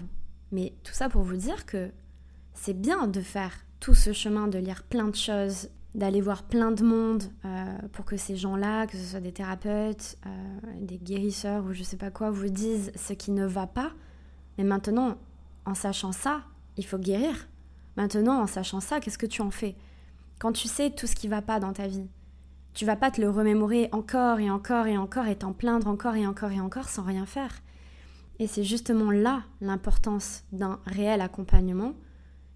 mais 0.52 0.74
tout 0.84 0.92
ça 0.92 1.08
pour 1.08 1.22
vous 1.22 1.36
dire 1.36 1.66
que 1.66 1.90
c'est 2.54 2.78
bien 2.78 3.06
de 3.06 3.20
faire 3.20 3.52
tout 3.80 3.94
ce 3.94 4.12
chemin, 4.12 4.48
de 4.48 4.58
lire 4.58 4.82
plein 4.82 5.08
de 5.08 5.16
choses, 5.16 5.68
d'aller 5.94 6.20
voir 6.20 6.44
plein 6.44 6.70
de 6.70 6.84
monde 6.84 7.24
euh, 7.44 7.78
pour 7.92 8.04
que 8.04 8.16
ces 8.16 8.36
gens-là, 8.36 8.86
que 8.86 8.96
ce 8.96 9.04
soit 9.04 9.20
des 9.20 9.32
thérapeutes, 9.32 10.16
euh, 10.26 10.30
des 10.80 10.98
guérisseurs 10.98 11.64
ou 11.64 11.72
je 11.72 11.82
sais 11.82 11.96
pas 11.96 12.10
quoi, 12.10 12.30
vous 12.30 12.48
disent 12.48 12.92
ce 12.94 13.12
qui 13.12 13.30
ne 13.30 13.46
va 13.46 13.66
pas. 13.66 13.92
Mais 14.58 14.64
maintenant, 14.64 15.16
en 15.64 15.74
sachant 15.74 16.12
ça, 16.12 16.42
il 16.76 16.84
faut 16.84 16.98
guérir. 16.98 17.48
Maintenant, 17.96 18.40
en 18.40 18.46
sachant 18.46 18.80
ça, 18.80 19.00
qu'est-ce 19.00 19.18
que 19.18 19.26
tu 19.26 19.42
en 19.42 19.50
fais? 19.50 19.74
Quand 20.40 20.52
tu 20.52 20.68
sais 20.68 20.90
tout 20.90 21.06
ce 21.06 21.14
qui 21.14 21.28
va 21.28 21.42
pas 21.42 21.60
dans 21.60 21.74
ta 21.74 21.86
vie, 21.86 22.08
tu 22.72 22.86
vas 22.86 22.96
pas 22.96 23.10
te 23.10 23.20
le 23.20 23.28
remémorer 23.28 23.90
encore 23.92 24.40
et 24.40 24.50
encore 24.50 24.86
et 24.86 24.96
encore 24.96 25.26
et 25.26 25.36
t'en 25.36 25.52
plaindre 25.52 25.86
encore 25.86 26.16
et 26.16 26.26
encore 26.26 26.50
et 26.50 26.60
encore 26.60 26.88
sans 26.88 27.02
rien 27.02 27.26
faire. 27.26 27.62
Et 28.38 28.46
c'est 28.46 28.64
justement 28.64 29.10
là 29.10 29.44
l'importance 29.60 30.44
d'un 30.50 30.80
réel 30.86 31.20
accompagnement, 31.20 31.92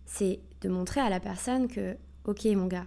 c'est 0.06 0.40
de 0.62 0.70
montrer 0.70 1.00
à 1.00 1.10
la 1.10 1.20
personne 1.20 1.68
que, 1.68 1.96
ok 2.24 2.46
mon 2.56 2.66
gars, 2.66 2.86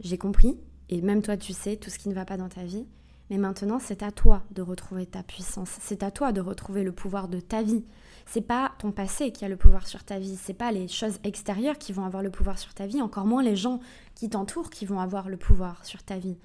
j'ai 0.00 0.18
compris, 0.18 0.58
et 0.90 1.00
même 1.00 1.22
toi 1.22 1.38
tu 1.38 1.54
sais 1.54 1.76
tout 1.76 1.88
ce 1.88 1.98
qui 1.98 2.10
ne 2.10 2.14
va 2.14 2.26
pas 2.26 2.36
dans 2.36 2.50
ta 2.50 2.64
vie, 2.64 2.86
mais 3.32 3.38
maintenant 3.38 3.78
c'est 3.78 4.02
à 4.02 4.10
toi 4.10 4.42
de 4.50 4.60
retrouver 4.60 5.06
ta 5.06 5.22
puissance, 5.22 5.70
c'est 5.80 6.02
à 6.02 6.10
toi 6.10 6.32
de 6.32 6.42
retrouver 6.42 6.82
le 6.82 6.92
pouvoir 6.92 7.28
de 7.28 7.40
ta 7.40 7.62
vie. 7.62 7.82
C'est 8.26 8.42
pas 8.42 8.72
ton 8.78 8.92
passé 8.92 9.32
qui 9.32 9.46
a 9.46 9.48
le 9.48 9.56
pouvoir 9.56 9.86
sur 9.86 10.04
ta 10.04 10.18
vie, 10.18 10.36
c'est 10.36 10.52
pas 10.52 10.70
les 10.70 10.86
choses 10.86 11.18
extérieures 11.24 11.78
qui 11.78 11.94
vont 11.94 12.04
avoir 12.04 12.22
le 12.22 12.28
pouvoir 12.28 12.58
sur 12.58 12.74
ta 12.74 12.86
vie, 12.86 13.00
encore 13.00 13.24
moins 13.24 13.42
les 13.42 13.56
gens 13.56 13.80
qui 14.14 14.28
t'entourent 14.28 14.68
qui 14.68 14.84
vont 14.84 15.00
avoir 15.00 15.30
le 15.30 15.38
pouvoir 15.38 15.82
sur 15.86 16.02
ta 16.02 16.18
vie. 16.18 16.36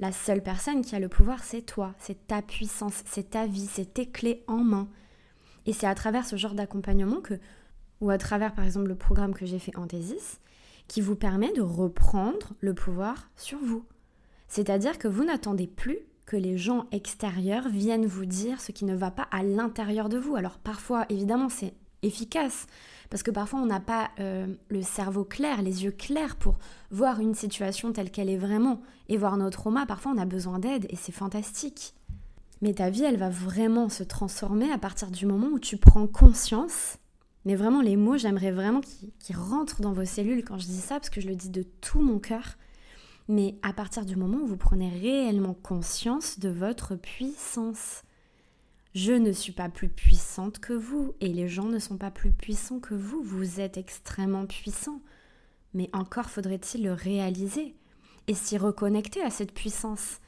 La 0.00 0.10
seule 0.10 0.42
personne 0.42 0.84
qui 0.84 0.96
a 0.96 0.98
le 0.98 1.08
pouvoir, 1.08 1.44
c'est 1.44 1.62
toi, 1.62 1.94
c'est 2.00 2.26
ta 2.26 2.42
puissance, 2.42 3.04
c'est 3.06 3.30
ta 3.30 3.46
vie, 3.46 3.68
c'est 3.70 3.94
tes 3.94 4.10
clés 4.10 4.42
en 4.48 4.64
main. 4.64 4.88
Et 5.66 5.72
c'est 5.72 5.86
à 5.86 5.94
travers 5.94 6.26
ce 6.26 6.34
genre 6.34 6.54
d'accompagnement 6.54 7.20
que, 7.20 7.34
ou 8.00 8.10
à 8.10 8.18
travers 8.18 8.52
par 8.52 8.64
exemple 8.64 8.88
le 8.88 8.96
programme 8.96 9.32
que 9.32 9.46
j'ai 9.46 9.60
fait 9.60 9.76
Anthesis, 9.76 10.40
qui 10.88 11.02
vous 11.02 11.14
permet 11.14 11.52
de 11.52 11.62
reprendre 11.62 12.54
le 12.58 12.74
pouvoir 12.74 13.30
sur 13.36 13.60
vous. 13.60 13.84
C'est-à-dire 14.48 14.98
que 14.98 15.06
vous 15.06 15.24
n'attendez 15.24 15.68
plus 15.68 16.00
que 16.26 16.36
les 16.36 16.56
gens 16.56 16.86
extérieurs 16.92 17.68
viennent 17.68 18.06
vous 18.06 18.26
dire 18.26 18.60
ce 18.60 18.72
qui 18.72 18.84
ne 18.84 18.94
va 18.94 19.10
pas 19.10 19.28
à 19.30 19.42
l'intérieur 19.42 20.08
de 20.08 20.18
vous. 20.18 20.36
Alors 20.36 20.58
parfois, 20.58 21.06
évidemment, 21.08 21.48
c'est 21.48 21.74
efficace, 22.02 22.66
parce 23.10 23.22
que 23.22 23.30
parfois 23.30 23.60
on 23.60 23.66
n'a 23.66 23.80
pas 23.80 24.10
euh, 24.18 24.46
le 24.68 24.82
cerveau 24.82 25.24
clair, 25.24 25.62
les 25.62 25.84
yeux 25.84 25.92
clairs 25.92 26.36
pour 26.36 26.58
voir 26.90 27.20
une 27.20 27.34
situation 27.34 27.92
telle 27.92 28.10
qu'elle 28.10 28.28
est 28.28 28.36
vraiment 28.36 28.80
et 29.08 29.16
voir 29.16 29.36
nos 29.36 29.50
traumas. 29.50 29.86
Parfois 29.86 30.12
on 30.14 30.18
a 30.18 30.24
besoin 30.24 30.58
d'aide 30.58 30.86
et 30.90 30.96
c'est 30.96 31.12
fantastique. 31.12 31.94
Mais 32.62 32.74
ta 32.74 32.90
vie, 32.90 33.02
elle 33.02 33.18
va 33.18 33.28
vraiment 33.28 33.88
se 33.88 34.04
transformer 34.04 34.70
à 34.70 34.78
partir 34.78 35.10
du 35.10 35.26
moment 35.26 35.48
où 35.48 35.58
tu 35.58 35.76
prends 35.76 36.06
conscience. 36.06 36.96
Mais 37.44 37.56
vraiment, 37.56 37.82
les 37.82 37.96
mots, 37.96 38.16
j'aimerais 38.16 38.52
vraiment 38.52 38.80
qu'ils 38.80 39.36
rentrent 39.36 39.80
dans 39.80 39.92
vos 39.92 40.04
cellules 40.04 40.44
quand 40.44 40.58
je 40.58 40.66
dis 40.66 40.80
ça, 40.80 40.94
parce 40.94 41.10
que 41.10 41.20
je 41.20 41.26
le 41.26 41.34
dis 41.34 41.50
de 41.50 41.64
tout 41.80 42.00
mon 42.00 42.20
cœur. 42.20 42.56
Mais 43.32 43.54
à 43.62 43.72
partir 43.72 44.04
du 44.04 44.14
moment 44.14 44.36
où 44.42 44.46
vous 44.46 44.58
prenez 44.58 44.90
réellement 44.90 45.54
conscience 45.54 46.38
de 46.38 46.50
votre 46.50 46.96
puissance. 46.96 48.02
Je 48.94 49.14
ne 49.14 49.32
suis 49.32 49.54
pas 49.54 49.70
plus 49.70 49.88
puissante 49.88 50.58
que 50.58 50.74
vous 50.74 51.14
et 51.22 51.28
les 51.28 51.48
gens 51.48 51.64
ne 51.64 51.78
sont 51.78 51.96
pas 51.96 52.10
plus 52.10 52.32
puissants 52.32 52.78
que 52.78 52.92
vous. 52.92 53.22
Vous 53.22 53.58
êtes 53.58 53.78
extrêmement 53.78 54.44
puissant. 54.44 55.00
Mais 55.72 55.88
encore 55.94 56.28
faudrait-il 56.28 56.82
le 56.82 56.92
réaliser 56.92 57.74
et 58.26 58.34
s'y 58.34 58.58
reconnecter 58.58 59.22
à 59.22 59.30
cette 59.30 59.54
puissance. 59.54 60.18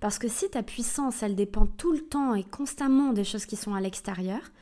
Parce 0.00 0.20
que 0.20 0.28
si 0.28 0.48
ta 0.48 0.62
puissance, 0.62 1.24
elle 1.24 1.34
dépend 1.34 1.66
tout 1.66 1.90
le 1.90 2.02
temps 2.02 2.32
et 2.36 2.44
constamment 2.44 3.12
des 3.12 3.24
choses 3.24 3.44
qui 3.44 3.56
sont 3.56 3.74
à 3.74 3.80
l'extérieur, 3.80 4.52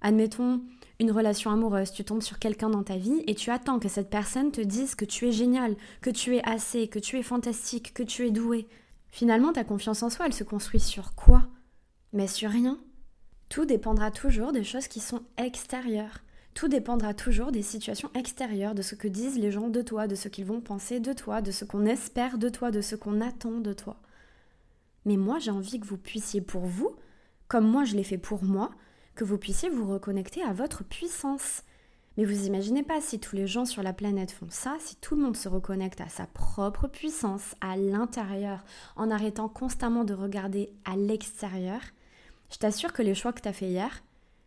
admettons 0.00 0.62
une 1.02 1.10
relation 1.10 1.50
amoureuse, 1.50 1.92
tu 1.92 2.04
tombes 2.04 2.22
sur 2.22 2.38
quelqu'un 2.38 2.70
dans 2.70 2.84
ta 2.84 2.96
vie 2.96 3.22
et 3.26 3.34
tu 3.34 3.50
attends 3.50 3.80
que 3.80 3.88
cette 3.88 4.08
personne 4.08 4.52
te 4.52 4.60
dise 4.60 4.94
que 4.94 5.04
tu 5.04 5.28
es 5.28 5.32
génial, 5.32 5.76
que 6.00 6.10
tu 6.10 6.36
es 6.36 6.48
assez, 6.48 6.86
que 6.86 7.00
tu 7.00 7.18
es 7.18 7.22
fantastique, 7.22 7.92
que 7.92 8.04
tu 8.04 8.26
es 8.26 8.30
doué. 8.30 8.68
Finalement, 9.10 9.52
ta 9.52 9.64
confiance 9.64 10.02
en 10.04 10.10
soi, 10.10 10.26
elle 10.26 10.32
se 10.32 10.44
construit 10.44 10.80
sur 10.80 11.14
quoi? 11.14 11.48
Mais 12.12 12.28
sur 12.28 12.50
rien. 12.50 12.78
Tout 13.48 13.64
dépendra 13.64 14.10
toujours 14.12 14.52
des 14.52 14.62
choses 14.62 14.86
qui 14.86 15.00
sont 15.00 15.22
extérieures. 15.36 16.20
Tout 16.54 16.68
dépendra 16.68 17.14
toujours 17.14 17.50
des 17.50 17.62
situations 17.62 18.10
extérieures, 18.14 18.74
de 18.74 18.82
ce 18.82 18.94
que 18.94 19.08
disent 19.08 19.38
les 19.38 19.50
gens 19.50 19.70
de 19.70 19.82
toi, 19.82 20.06
de 20.06 20.14
ce 20.14 20.28
qu'ils 20.28 20.44
vont 20.44 20.60
penser 20.60 21.00
de 21.00 21.12
toi, 21.12 21.42
de 21.42 21.50
ce 21.50 21.64
qu'on 21.64 21.84
espère 21.84 22.38
de 22.38 22.48
toi, 22.48 22.70
de 22.70 22.80
ce 22.80 22.94
qu'on 22.94 23.20
attend 23.20 23.58
de 23.58 23.72
toi. 23.72 24.00
Mais 25.04 25.16
moi, 25.16 25.40
j'ai 25.40 25.50
envie 25.50 25.80
que 25.80 25.86
vous 25.86 25.98
puissiez 25.98 26.40
pour 26.40 26.64
vous, 26.64 26.94
comme 27.48 27.66
moi 27.66 27.84
je 27.84 27.96
l'ai 27.96 28.04
fait 28.04 28.18
pour 28.18 28.44
moi, 28.44 28.70
que 29.14 29.24
vous 29.24 29.38
puissiez 29.38 29.68
vous 29.68 29.86
reconnecter 29.86 30.42
à 30.42 30.52
votre 30.52 30.84
puissance. 30.84 31.62
Mais 32.16 32.24
vous 32.24 32.46
imaginez 32.46 32.82
pas 32.82 33.00
si 33.00 33.18
tous 33.18 33.36
les 33.36 33.46
gens 33.46 33.64
sur 33.64 33.82
la 33.82 33.94
planète 33.94 34.32
font 34.32 34.50
ça, 34.50 34.76
si 34.80 34.96
tout 34.96 35.16
le 35.16 35.22
monde 35.22 35.36
se 35.36 35.48
reconnecte 35.48 36.00
à 36.00 36.08
sa 36.08 36.26
propre 36.26 36.86
puissance, 36.86 37.54
à 37.60 37.76
l'intérieur, 37.76 38.64
en 38.96 39.10
arrêtant 39.10 39.48
constamment 39.48 40.04
de 40.04 40.12
regarder 40.12 40.70
à 40.84 40.96
l'extérieur, 40.96 41.80
je 42.50 42.58
t'assure 42.58 42.92
que 42.92 43.02
les 43.02 43.14
choix 43.14 43.32
que 43.32 43.40
tu 43.40 43.48
as 43.48 43.54
fait 43.54 43.68
hier, 43.68 44.02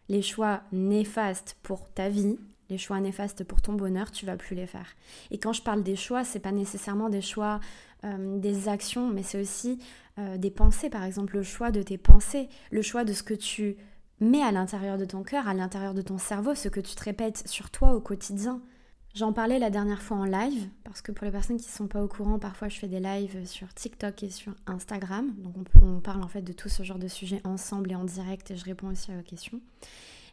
les 0.10 0.22
choix 0.22 0.62
néfastes 0.72 1.57
pour 1.63 1.89
ta 1.89 2.10
vie, 2.10 2.38
les 2.69 2.77
choix 2.77 3.00
néfastes 3.00 3.43
pour 3.43 3.62
ton 3.62 3.74
bonheur, 3.74 4.12
tu 4.12 4.27
vas 4.27 4.38
plus 4.38 4.55
les 4.55 4.67
faire. 4.67 4.95
Et 5.31 5.39
quand 5.39 5.53
je 5.53 5.63
parle 5.63 5.81
des 5.81 5.95
choix, 5.95 6.24
c'est 6.24 6.39
pas 6.39 6.51
nécessairement 6.51 7.10
des 7.10 7.22
choix, 7.22 7.60
euh, 8.03 8.38
des 8.38 8.67
actions, 8.67 9.10
mais 9.10 9.24
c'est 9.24 9.41
aussi 9.41 9.79
euh, 10.19 10.38
des 10.38 10.51
pensées, 10.51 10.89
par 10.91 11.03
exemple, 11.03 11.36
le 11.36 11.43
choix 11.43 11.72
de 11.72 11.81
tes 11.81 11.98
pensées, 11.98 12.48
le 12.72 12.84
choix 12.84 13.03
de 13.03 13.13
ce 13.13 13.24
que 13.24 13.34
tu 13.34 13.75
mets 14.19 14.41
à 14.41 14.51
l'intérieur 14.51 14.98
de 14.98 15.05
ton 15.05 15.24
cœur, 15.24 15.48
à 15.48 15.53
l'intérieur 15.53 15.93
de 15.93 16.01
ton 16.01 16.17
cerveau, 16.17 16.55
ce 16.55 16.69
que 16.69 16.79
tu 16.79 16.95
te 16.95 17.03
répètes 17.03 17.48
sur 17.48 17.69
toi 17.69 17.93
au 17.93 18.00
quotidien. 18.00 18.62
J'en 19.13 19.31
parlais 19.31 19.60
la 19.60 19.69
dernière 19.69 20.01
fois 20.01 20.17
en 20.17 20.25
live, 20.25 20.67
parce 20.84 21.01
que 21.01 21.13
pour 21.13 21.24
les 21.25 21.31
personnes 21.31 21.57
qui 21.57 21.67
ne 21.67 21.72
sont 21.72 21.88
pas 21.88 22.03
au 22.03 22.07
courant, 22.07 22.38
parfois 22.38 22.67
je 22.67 22.77
fais 22.77 22.89
des 22.89 23.00
lives 23.00 23.45
sur 23.45 23.74
TikTok 23.74 24.24
et 24.24 24.29
sur 24.29 24.53
Instagram. 24.67 25.34
Donc 25.38 25.55
on, 25.81 26.01
parle 26.01 26.22
en 26.22 26.27
fait 26.27 26.41
de 26.41 26.51
tout 26.51 26.67
ce 26.67 26.84
genre 26.84 27.00
de 27.00 27.07
sujets 27.07 27.39
ensemble 27.45 27.93
et 27.93 27.95
en 27.95 28.03
direct 28.03 28.51
et 28.51 28.57
je 28.57 28.65
réponds 28.65 28.89
aussi 28.89 29.12
à 29.12 29.15
vos 29.15 29.24
questions. 29.24 29.62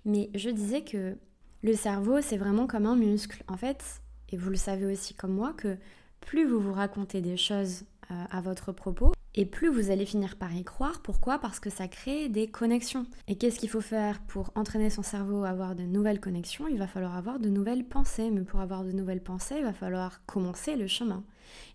Mais 0.05 0.31
je 0.35 0.51
disais 0.51 0.83
que 0.83 1.17
le 1.63 1.75
cerveau, 1.75 2.21
c'est 2.21 2.37
vraiment 2.37 2.67
comme 2.67 2.87
un 2.87 2.97
muscle. 2.97 3.45
En 3.47 3.57
fait, 3.57 4.03
et 4.31 4.37
vous 4.37 4.51
le 4.51 4.57
savez 4.57 4.87
aussi 4.87 5.15
comme 5.15 5.33
moi, 5.33 5.53
que 5.57 5.77
plus 6.21 6.45
vous 6.45 6.59
vous 6.59 6.73
racontez 6.73 7.21
des 7.21 7.37
choses 7.37 7.85
euh, 8.11 8.25
à 8.33 8.41
votre 8.41 8.73
propos, 8.73 9.13
et 9.35 9.47
plus 9.47 9.69
vous 9.69 9.91
allez 9.91 10.05
finir 10.05 10.37
par 10.37 10.55
y 10.55 10.65
croire. 10.65 11.01
Pourquoi? 11.01 11.39
Parce 11.39 11.59
que 11.59 11.71
ça 11.71 11.89
crée 11.89 12.29
des 12.29 12.49
connexions. 12.49 13.07
Et 13.29 13.37
qu'est-ce 13.37 13.59
qu'il 13.59 13.71
faut 13.71 13.81
faire 13.81 14.21
pour 14.21 14.51
entraîner 14.55 14.91
son 14.91 15.03
cerveau 15.03 15.45
à 15.45 15.51
avoir 15.51 15.75
de 15.75 15.85
nouvelles 15.85 16.21
connexions? 16.21 16.69
Il 16.69 16.79
va 16.79 16.87
falloir 16.87 17.17
avoir 17.17 17.39
de 17.39 17.49
nouvelles 17.49 17.87
pensées. 17.87 18.31
Mais 18.31 18.43
pour 18.43 18.61
avoir 18.61 18.85
de 18.85 18.93
nouvelles 18.93 19.23
pensées, 19.23 19.57
il 19.59 19.65
va 19.65 19.73
falloir 19.73 20.25
commencer 20.27 20.77
le 20.77 20.87
chemin. 20.87 21.25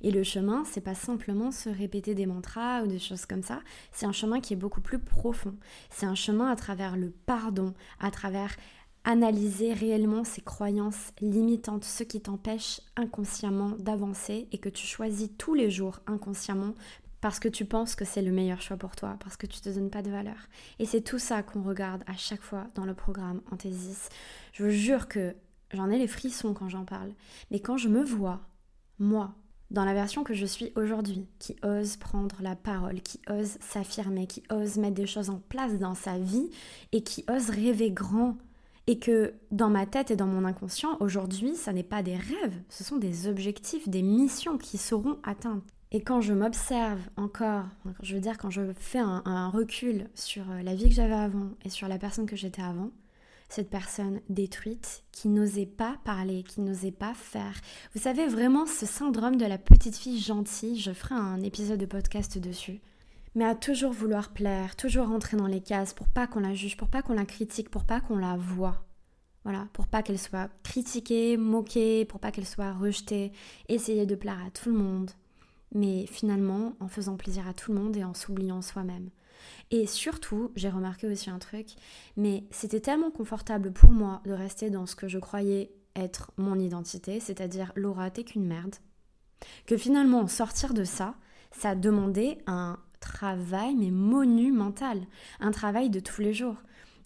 Et 0.02 0.12
le 0.12 0.24
chemin, 0.24 0.64
c'est 0.66 0.82
pas 0.82 0.96
simplement 0.96 1.52
se 1.52 1.70
répéter 1.70 2.14
des 2.14 2.26
mantras 2.26 2.84
ou 2.84 2.88
des 2.88 3.00
choses 3.00 3.26
comme 3.26 3.44
ça. 3.44 3.62
C'est 3.92 4.06
un 4.06 4.12
chemin 4.12 4.40
qui 4.40 4.54
est 4.54 4.58
beaucoup 4.58 4.82
plus 4.82 5.00
profond. 5.00 5.56
C'est 5.90 6.06
un 6.06 6.16
chemin 6.16 6.52
à 6.52 6.56
travers 6.56 6.96
le 6.96 7.12
pardon, 7.26 7.74
à 8.00 8.12
travers 8.12 8.56
analyser 9.04 9.74
réellement 9.74 10.26
ces 10.26 10.42
croyances 10.42 11.14
limitantes, 11.22 11.86
ce 11.86 12.04
qui 12.04 12.20
t'empêche 12.20 12.82
inconsciemment 12.98 13.72
d'avancer 13.80 14.50
et 14.52 14.58
que 14.58 14.68
tu 14.68 14.86
choisis 14.86 15.30
tous 15.38 15.54
les 15.54 15.72
jours 15.72 16.02
inconsciemment 16.08 16.74
parce 17.22 17.40
que 17.40 17.48
tu 17.48 17.66
penses 17.66 17.96
que 17.96 18.06
c'est 18.06 18.22
le 18.22 18.32
meilleur 18.32 18.62
choix 18.62 18.78
pour 18.78 18.96
toi, 18.96 19.18
parce 19.20 19.38
que 19.38 19.48
tu 19.48 19.60
te 19.60 19.70
donnes 19.70 19.90
pas 19.90 20.02
de 20.02 20.12
valeur. 20.12 20.48
Et 20.80 20.86
c'est 20.86 21.02
tout 21.02 21.20
ça 21.20 21.44
qu'on 21.44 21.64
regarde 21.64 22.04
à 22.08 22.16
chaque 22.16 22.42
fois 22.42 22.68
dans 22.76 22.86
le 22.86 22.94
programme 22.94 23.42
Anthesis. 23.52 24.10
Je 24.54 24.64
vous 24.64 24.70
jure 24.70 25.08
que 25.08 25.36
j'en 25.74 25.90
ai 25.90 25.98
les 25.98 26.08
frissons 26.08 26.54
quand 26.54 26.70
j'en 26.70 26.86
parle. 26.86 27.12
Mais 27.52 27.60
quand 27.60 27.78
je 27.78 27.90
me 27.90 28.04
vois, 28.04 28.42
moi, 29.00 29.34
dans 29.72 29.84
la 29.84 29.94
version 29.94 30.24
que 30.24 30.34
je 30.34 30.46
suis 30.46 30.72
aujourd'hui, 30.76 31.28
qui 31.40 31.56
ose 31.64 31.98
prendre 31.98 32.38
la 32.42 32.56
parole, 32.56 33.02
qui 33.02 33.20
ose 33.30 33.58
s'affirmer, 33.60 34.28
qui 34.28 34.44
ose 34.52 34.78
mettre 34.78 34.96
des 34.96 35.08
choses 35.08 35.30
en 35.30 35.40
place 35.50 35.78
dans 35.78 35.96
sa 35.96 36.18
vie 36.18 36.50
et 36.92 37.04
qui 37.04 37.26
ose 37.30 37.50
rêver 37.50 37.92
grand, 37.92 38.38
et 38.88 39.00
que 39.00 39.34
dans 39.52 39.70
ma 39.70 39.86
tête 39.86 40.12
et 40.12 40.16
dans 40.16 40.28
mon 40.28 40.46
inconscient, 40.46 40.96
aujourd'hui, 41.02 41.56
ça 41.56 41.74
n'est 41.74 41.84
pas 41.84 42.02
des 42.02 42.16
rêves, 42.16 42.56
ce 42.70 42.86
sont 42.86 42.96
des 42.96 43.28
objectifs, 43.28 43.90
des 43.90 44.02
missions 44.02 44.58
qui 44.58 44.78
seront 44.78 45.20
atteintes. 45.24 45.64
Et 45.92 46.02
quand 46.02 46.20
je 46.20 46.34
m'observe 46.34 47.00
encore, 47.16 47.64
je 48.02 48.16
veux 48.16 48.22
dire 48.22 48.38
quand 48.38 48.50
je 48.50 48.74
fais 48.74 49.00
un, 49.00 49.50
recul 49.50 50.10
sur 50.16 50.50
euh, 50.52 50.62
la 50.62 50.76
vie 50.76 50.90
que 50.90 50.96
j'avais 50.96 51.14
avant 51.14 51.52
et 51.64 51.70
sur 51.70 51.88
la 51.88 51.98
personne 51.98 52.26
que 52.26 52.36
j'étais 52.36 52.62
avant, 52.62 52.92
cette 53.48 53.70
personne 53.70 54.20
détruite 54.28 55.06
qui 55.14 55.30
n'osait 55.30 55.66
pas 55.66 55.96
parler, 56.04 56.44
qui 56.44 56.60
n'osait 56.60 56.92
pas 56.92 57.14
faire. 57.14 57.54
Vous 57.96 58.02
savez 58.02 58.28
vraiment 58.28 58.66
ce 58.66 58.86
syndrome 58.86 59.38
de 59.38 59.46
la 59.46 59.58
petite 59.58 59.96
fille 59.96 60.20
gentille, 60.20 60.78
je 60.78 60.92
ferai 60.92 61.16
un 61.16 61.42
épisode 61.42 61.80
de 61.80 61.86
podcast 61.86 62.38
dessus. 62.38 62.82
Mais 63.36 63.46
à 63.46 63.56
toujours 63.56 63.94
vouloir 63.94 64.34
plaire, 64.34 64.76
toujours 64.76 65.08
rentrer 65.08 65.38
dans 65.38 65.48
les 65.48 65.62
cases 65.62 65.94
pour 65.94 66.10
pas 66.10 66.28
qu'on 66.28 66.42
la 66.42 66.54
juge, 66.54 66.76
pour 66.76 66.90
pas 66.90 67.02
qu'on 67.02 67.14
la 67.14 67.26
critique, 67.26 67.70
pour 67.70 67.86
pas 67.86 68.02
qu'on 68.02 68.18
la 68.18 68.36
voie. 68.36 68.84
Voilà, 69.44 69.70
pour 69.72 69.88
pas 69.88 70.04
qu'elle 70.04 70.20
soit 70.20 70.50
critiquée, 70.64 71.38
moquée, 71.38 72.04
pour 72.04 72.20
pas 72.20 72.32
qu'elle 72.32 72.46
soit 72.46 72.74
rejetée, 72.74 73.32
essayer 73.70 74.06
de 74.06 74.16
plaire 74.16 74.44
à 74.46 74.50
tout 74.50 74.70
le 74.70 74.76
monde, 74.76 75.12
mais 75.74 76.06
finalement 76.08 76.74
en 76.80 76.88
faisant 76.88 77.18
plaisir 77.18 77.48
à 77.48 77.54
tout 77.54 77.74
le 77.74 77.80
monde 77.80 77.98
et 77.98 78.04
en 78.04 78.14
s'oubliant 78.14 78.62
soi-même. 78.62 79.10
Et 79.72 79.86
surtout, 79.86 80.52
j'ai 80.56 80.70
remarqué 80.70 81.08
aussi 81.08 81.30
un 81.30 81.40
truc, 81.40 81.76
mais 82.16 82.46
c'était 82.52 82.80
tellement 82.80 83.12
confortable 83.12 83.72
pour 83.72 83.92
moi 83.92 84.22
de 84.26 84.32
rester 84.32 84.70
dans 84.70 84.86
ce 84.86 84.96
que 84.96 85.08
je 85.08 85.20
croyais 85.20 85.72
être 85.96 86.32
mon 86.38 86.58
identité, 86.60 87.20
c'est-à-dire 87.20 87.72
Laura, 87.76 88.10
t'es 88.10 88.24
qu'une 88.24 88.46
merde, 88.46 88.76
que 89.66 89.78
finalement 89.78 90.28
sortir 90.28 90.74
de 90.74 90.84
ça, 90.84 91.16
ça 91.52 91.76
demandait 91.76 92.38
un 92.48 92.78
travail 93.00 93.76
mais 93.76 93.92
monumental, 93.92 95.02
un 95.40 95.52
travail 95.52 95.90
de 95.90 96.00
tous 96.00 96.22
les 96.22 96.34
jours. 96.34 96.58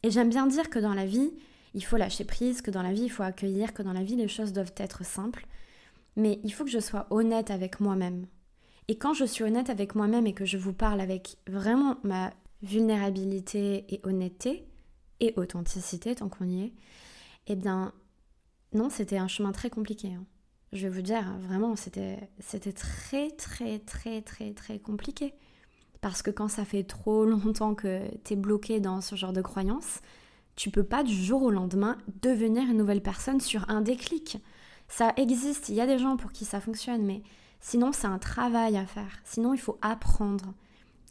Et 0.03 0.11
j'aime 0.11 0.29
bien 0.29 0.47
dire 0.47 0.69
que 0.69 0.79
dans 0.79 0.93
la 0.93 1.05
vie, 1.05 1.31
il 1.73 1.83
faut 1.83 1.97
lâcher 1.97 2.25
prise, 2.25 2.61
que 2.61 2.71
dans 2.71 2.81
la 2.81 2.93
vie, 2.93 3.03
il 3.03 3.11
faut 3.11 3.23
accueillir, 3.23 3.73
que 3.73 3.83
dans 3.83 3.93
la 3.93 4.03
vie, 4.03 4.15
les 4.15 4.27
choses 4.27 4.51
doivent 4.51 4.73
être 4.77 5.05
simples. 5.05 5.47
Mais 6.15 6.39
il 6.43 6.51
faut 6.51 6.65
que 6.65 6.71
je 6.71 6.79
sois 6.79 7.07
honnête 7.09 7.51
avec 7.51 7.79
moi-même. 7.79 8.25
Et 8.87 8.97
quand 8.97 9.13
je 9.13 9.25
suis 9.25 9.43
honnête 9.43 9.69
avec 9.69 9.95
moi-même 9.95 10.27
et 10.27 10.33
que 10.33 10.45
je 10.45 10.57
vous 10.57 10.73
parle 10.73 11.01
avec 11.01 11.37
vraiment 11.47 11.97
ma 12.03 12.31
vulnérabilité 12.61 13.85
et 13.89 14.01
honnêteté 14.03 14.67
et 15.19 15.33
authenticité 15.37 16.15
tant 16.15 16.29
qu'on 16.29 16.49
y 16.49 16.63
est, 16.65 16.73
eh 17.47 17.55
bien, 17.55 17.93
non, 18.73 18.89
c'était 18.89 19.17
un 19.17 19.27
chemin 19.27 19.51
très 19.51 19.69
compliqué. 19.69 20.13
Hein. 20.13 20.25
Je 20.73 20.87
vais 20.87 20.93
vous 20.93 21.01
dire, 21.01 21.37
vraiment, 21.39 21.75
c'était 21.75 22.29
très, 22.73 23.29
très, 23.31 23.79
très, 23.79 24.21
très, 24.21 24.53
très 24.53 24.79
compliqué. 24.79 25.33
Parce 25.99 26.21
que 26.21 26.31
quand 26.31 26.47
ça 26.47 26.65
fait 26.65 26.83
trop 26.83 27.25
longtemps 27.25 27.75
que 27.75 28.01
tu 28.23 28.33
es 28.33 28.35
bloqué 28.35 28.79
dans 28.79 29.01
ce 29.01 29.15
genre 29.15 29.33
de 29.33 29.41
croyances, 29.41 30.01
tu 30.55 30.69
peux 30.69 30.83
pas 30.83 31.03
du 31.03 31.15
jour 31.15 31.43
au 31.43 31.51
lendemain 31.51 31.97
devenir 32.21 32.63
une 32.63 32.77
nouvelle 32.77 33.01
personne 33.01 33.39
sur 33.39 33.69
un 33.69 33.81
déclic. 33.81 34.37
Ça 34.87 35.13
existe, 35.15 35.69
il 35.69 35.75
y 35.75 35.81
a 35.81 35.87
des 35.87 35.97
gens 35.97 36.17
pour 36.17 36.31
qui 36.31 36.45
ça 36.45 36.59
fonctionne, 36.59 37.03
mais 37.03 37.21
sinon 37.61 37.93
c'est 37.93 38.07
un 38.07 38.19
travail 38.19 38.75
à 38.75 38.85
faire. 38.85 39.19
Sinon 39.23 39.53
il 39.53 39.59
faut 39.59 39.77
apprendre. 39.81 40.53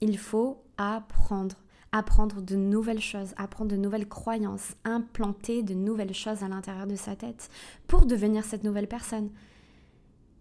Il 0.03 0.19
faut 0.19 0.63
apprendre 0.77 1.57
apprendre 1.93 2.41
de 2.41 2.57
nouvelles 2.57 3.01
choses, 3.01 3.35
apprendre 3.37 3.71
de 3.71 3.77
nouvelles 3.77 4.09
croyances, 4.09 4.75
implanter 4.85 5.63
de 5.63 5.75
nouvelles 5.75 6.15
choses 6.15 6.43
à 6.43 6.49
l'intérieur 6.49 6.87
de 6.87 6.97
sa 6.97 7.17
tête 7.17 7.51
pour 7.87 8.07
devenir 8.07 8.45
cette 8.45 8.65
nouvelle 8.65 8.87
personne. 8.87 9.31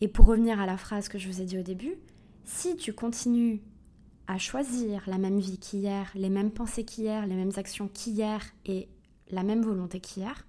Et 0.01 0.07
pour 0.07 0.27
revenir 0.27 0.59
à 0.59 0.65
la 0.65 0.77
phrase 0.77 1.09
que 1.09 1.17
je 1.17 1.27
vous 1.27 1.41
ai 1.41 1.45
dit 1.45 1.57
au 1.57 1.63
début, 1.63 1.95
si 2.45 2.77
tu 2.77 2.93
continues 2.93 3.61
à 4.27 4.37
choisir 4.37 5.03
la 5.07 5.17
même 5.17 5.39
vie 5.39 5.57
qu'hier, 5.57 6.11
les 6.15 6.29
mêmes 6.29 6.51
pensées 6.51 6.85
qu'hier, 6.85 7.25
les 7.25 7.35
mêmes 7.35 7.51
actions 7.57 7.87
qu'hier 7.87 8.41
et 8.65 8.87
la 9.31 9.43
même 9.43 9.63
volonté 9.63 9.99
qu'hier, 9.99 10.45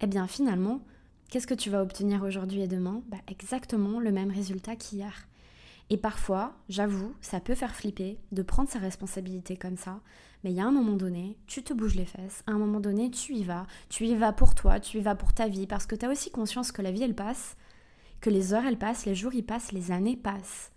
eh 0.00 0.06
bien 0.06 0.26
finalement, 0.26 0.80
qu'est-ce 1.28 1.46
que 1.46 1.54
tu 1.54 1.70
vas 1.70 1.82
obtenir 1.82 2.22
aujourd'hui 2.22 2.62
et 2.62 2.68
demain 2.68 3.02
bah, 3.08 3.18
Exactement 3.28 4.00
le 4.00 4.12
même 4.12 4.30
résultat 4.30 4.76
qu'hier. 4.76 5.26
Et 5.90 5.96
parfois, 5.96 6.54
j'avoue, 6.68 7.14
ça 7.20 7.40
peut 7.40 7.54
faire 7.54 7.74
flipper 7.74 8.18
de 8.32 8.42
prendre 8.42 8.70
sa 8.70 8.78
responsabilité 8.78 9.56
comme 9.56 9.76
ça, 9.76 10.00
mais 10.42 10.50
il 10.50 10.56
y 10.56 10.60
a 10.60 10.66
un 10.66 10.70
moment 10.70 10.96
donné, 10.96 11.36
tu 11.46 11.62
te 11.62 11.74
bouges 11.74 11.94
les 11.94 12.06
fesses, 12.06 12.42
à 12.46 12.52
un 12.52 12.58
moment 12.58 12.80
donné, 12.80 13.10
tu 13.10 13.34
y 13.34 13.44
vas, 13.44 13.66
tu 13.90 14.06
y 14.06 14.14
vas 14.14 14.32
pour 14.32 14.54
toi, 14.54 14.80
tu 14.80 14.98
y 14.98 15.00
vas 15.02 15.14
pour 15.14 15.34
ta 15.34 15.46
vie, 15.46 15.66
parce 15.66 15.86
que 15.86 15.94
tu 15.94 16.06
as 16.06 16.10
aussi 16.10 16.30
conscience 16.30 16.72
que 16.72 16.80
la 16.80 16.90
vie, 16.90 17.02
elle 17.02 17.14
passe, 17.14 17.56
que 18.20 18.30
les 18.30 18.54
heures, 18.54 18.64
elles 18.64 18.78
passent, 18.78 19.04
les 19.04 19.14
jours, 19.14 19.34
ils 19.34 19.44
passent, 19.44 19.72
les 19.72 19.90
années 19.90 20.16
passent. 20.16 20.72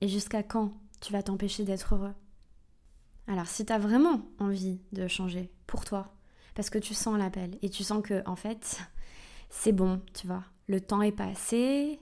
Et 0.00 0.08
jusqu'à 0.08 0.44
quand 0.44 0.72
tu 1.00 1.12
vas 1.12 1.22
t'empêcher 1.22 1.64
d'être 1.64 1.94
heureux? 1.94 2.14
Alors, 3.26 3.48
si 3.48 3.66
tu 3.66 3.72
as 3.72 3.78
vraiment 3.78 4.22
envie 4.38 4.80
de 4.92 5.08
changer 5.08 5.50
pour 5.66 5.84
toi, 5.84 6.14
parce 6.54 6.70
que 6.70 6.78
tu 6.78 6.94
sens 6.94 7.18
l'appel 7.18 7.58
et 7.62 7.68
tu 7.68 7.82
sens 7.82 8.02
que, 8.02 8.22
en 8.26 8.36
fait, 8.36 8.78
c'est 9.48 9.72
bon, 9.72 10.00
tu 10.14 10.26
vois, 10.26 10.44
le 10.68 10.80
temps 10.80 11.02
est 11.02 11.12
passé, 11.12 12.00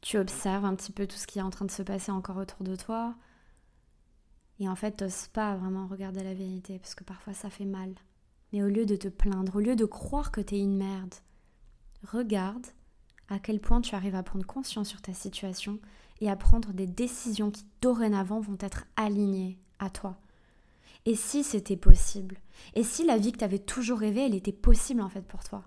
tu 0.00 0.18
observes 0.18 0.64
un 0.64 0.74
petit 0.74 0.92
peu 0.92 1.06
tout 1.06 1.16
ce 1.16 1.26
qui 1.26 1.38
est 1.38 1.42
en 1.42 1.50
train 1.50 1.64
de 1.64 1.70
se 1.70 1.82
passer 1.82 2.12
encore 2.12 2.36
autour 2.36 2.64
de 2.64 2.76
toi. 2.76 3.14
Et 4.60 4.68
en 4.68 4.74
fait, 4.74 4.92
t'oses 4.92 5.28
pas 5.28 5.56
vraiment 5.56 5.86
regarder 5.86 6.22
la 6.22 6.34
vérité, 6.34 6.78
parce 6.78 6.94
que 6.94 7.04
parfois 7.04 7.32
ça 7.32 7.50
fait 7.50 7.64
mal. 7.64 7.94
Mais 8.52 8.62
au 8.62 8.68
lieu 8.68 8.86
de 8.86 8.96
te 8.96 9.08
plaindre, 9.08 9.56
au 9.56 9.60
lieu 9.60 9.76
de 9.76 9.84
croire 9.84 10.32
que 10.32 10.40
t'es 10.40 10.58
une 10.58 10.76
merde, 10.76 11.14
regarde 12.02 12.66
à 13.28 13.38
quel 13.38 13.60
point 13.60 13.80
tu 13.80 13.94
arrives 13.94 14.14
à 14.14 14.22
prendre 14.22 14.46
conscience 14.46 14.88
sur 14.88 15.02
ta 15.02 15.12
situation 15.12 15.78
et 16.20 16.30
à 16.30 16.36
prendre 16.36 16.72
des 16.72 16.86
décisions 16.86 17.50
qui 17.50 17.66
dorénavant 17.80 18.40
vont 18.40 18.56
être 18.60 18.86
alignées 18.96 19.58
à 19.78 19.90
toi. 19.90 20.18
Et 21.04 21.14
si 21.14 21.44
c'était 21.44 21.76
possible? 21.76 22.38
Et 22.74 22.82
si 22.82 23.04
la 23.04 23.18
vie 23.18 23.32
que 23.32 23.38
tu 23.38 23.44
avais 23.44 23.58
toujours 23.58 24.00
rêvé, 24.00 24.26
elle 24.26 24.34
était 24.34 24.52
possible 24.52 25.00
en 25.00 25.08
fait 25.08 25.22
pour 25.22 25.44
toi? 25.44 25.64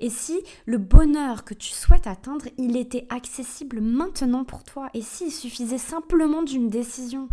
Et 0.00 0.10
si 0.10 0.40
le 0.66 0.78
bonheur 0.78 1.44
que 1.44 1.54
tu 1.54 1.70
souhaites 1.70 2.06
atteindre, 2.06 2.46
il 2.58 2.76
était 2.76 3.06
accessible 3.10 3.80
maintenant 3.80 4.44
pour 4.44 4.64
toi? 4.64 4.88
Et 4.94 5.02
s'il 5.02 5.32
suffisait 5.32 5.78
simplement 5.78 6.42
d'une 6.42 6.68
décision? 6.68 7.28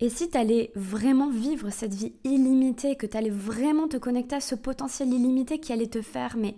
Et 0.00 0.10
si 0.10 0.28
tu 0.28 0.36
allais 0.36 0.72
vraiment 0.74 1.30
vivre 1.30 1.70
cette 1.70 1.94
vie 1.94 2.12
illimitée, 2.24 2.96
que 2.96 3.06
tu 3.06 3.16
allais 3.16 3.30
vraiment 3.30 3.88
te 3.88 3.96
connecter 3.96 4.36
à 4.36 4.40
ce 4.40 4.54
potentiel 4.54 5.12
illimité 5.12 5.58
qui 5.58 5.72
allait 5.72 5.86
te 5.86 6.02
faire 6.02 6.36
mais 6.36 6.56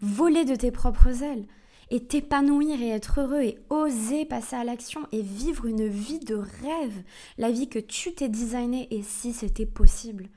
voler 0.00 0.44
de 0.44 0.54
tes 0.54 0.70
propres 0.70 1.24
ailes 1.24 1.46
et 1.90 2.04
t'épanouir 2.04 2.80
et 2.80 2.90
être 2.90 3.20
heureux 3.20 3.42
et 3.42 3.58
oser 3.70 4.26
passer 4.26 4.54
à 4.54 4.62
l'action 4.62 5.00
et 5.10 5.22
vivre 5.22 5.66
une 5.66 5.88
vie 5.88 6.20
de 6.20 6.36
rêve, 6.36 7.02
la 7.36 7.50
vie 7.50 7.68
que 7.68 7.78
tu 7.78 8.12
t'es 8.12 8.28
designée 8.28 8.86
et 8.94 9.02
si 9.02 9.32
c'était 9.32 9.66
possible? 9.66 10.28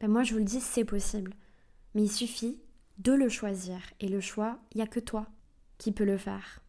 Ben 0.00 0.10
moi 0.10 0.24
je 0.24 0.32
vous 0.32 0.38
le 0.38 0.44
dis, 0.44 0.60
c'est 0.60 0.84
possible. 0.84 1.34
Mais 1.94 2.02
il 2.02 2.10
suffit 2.10 2.58
de 2.98 3.12
le 3.12 3.28
choisir. 3.28 3.78
Et 4.00 4.08
le 4.08 4.20
choix, 4.20 4.58
il 4.72 4.78
n'y 4.78 4.82
a 4.82 4.86
que 4.86 5.00
toi 5.00 5.26
qui 5.78 5.92
peux 5.92 6.04
le 6.04 6.18
faire. 6.18 6.60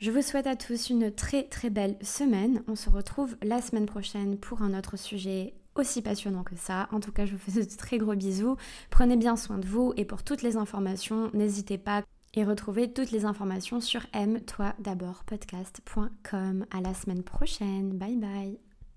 Je 0.00 0.10
vous 0.10 0.22
souhaite 0.22 0.46
à 0.46 0.54
tous 0.54 0.90
une 0.90 1.12
très 1.12 1.44
très 1.44 1.70
belle 1.70 1.96
semaine. 2.02 2.62
On 2.68 2.76
se 2.76 2.88
retrouve 2.88 3.36
la 3.42 3.60
semaine 3.60 3.86
prochaine 3.86 4.38
pour 4.38 4.62
un 4.62 4.78
autre 4.78 4.96
sujet 4.96 5.54
aussi 5.74 6.02
passionnant 6.02 6.44
que 6.44 6.56
ça. 6.56 6.88
En 6.92 7.00
tout 7.00 7.12
cas, 7.12 7.26
je 7.26 7.32
vous 7.32 7.38
fais 7.38 7.64
de 7.64 7.76
très 7.76 7.98
gros 7.98 8.14
bisous. 8.14 8.56
Prenez 8.90 9.16
bien 9.16 9.36
soin 9.36 9.58
de 9.58 9.66
vous 9.66 9.92
et 9.96 10.04
pour 10.04 10.22
toutes 10.22 10.42
les 10.42 10.56
informations, 10.56 11.30
n'hésitez 11.34 11.78
pas 11.78 12.02
et 12.34 12.44
retrouvez 12.44 12.92
toutes 12.92 13.10
les 13.10 13.24
informations 13.24 13.80
sur 13.80 14.06
aime-toi 14.12 14.74
d'abord 14.78 15.24
podcast.com. 15.24 16.66
À 16.70 16.80
la 16.80 16.94
semaine 16.94 17.22
prochaine. 17.22 17.96
Bye 17.96 18.16
bye. 18.16 18.67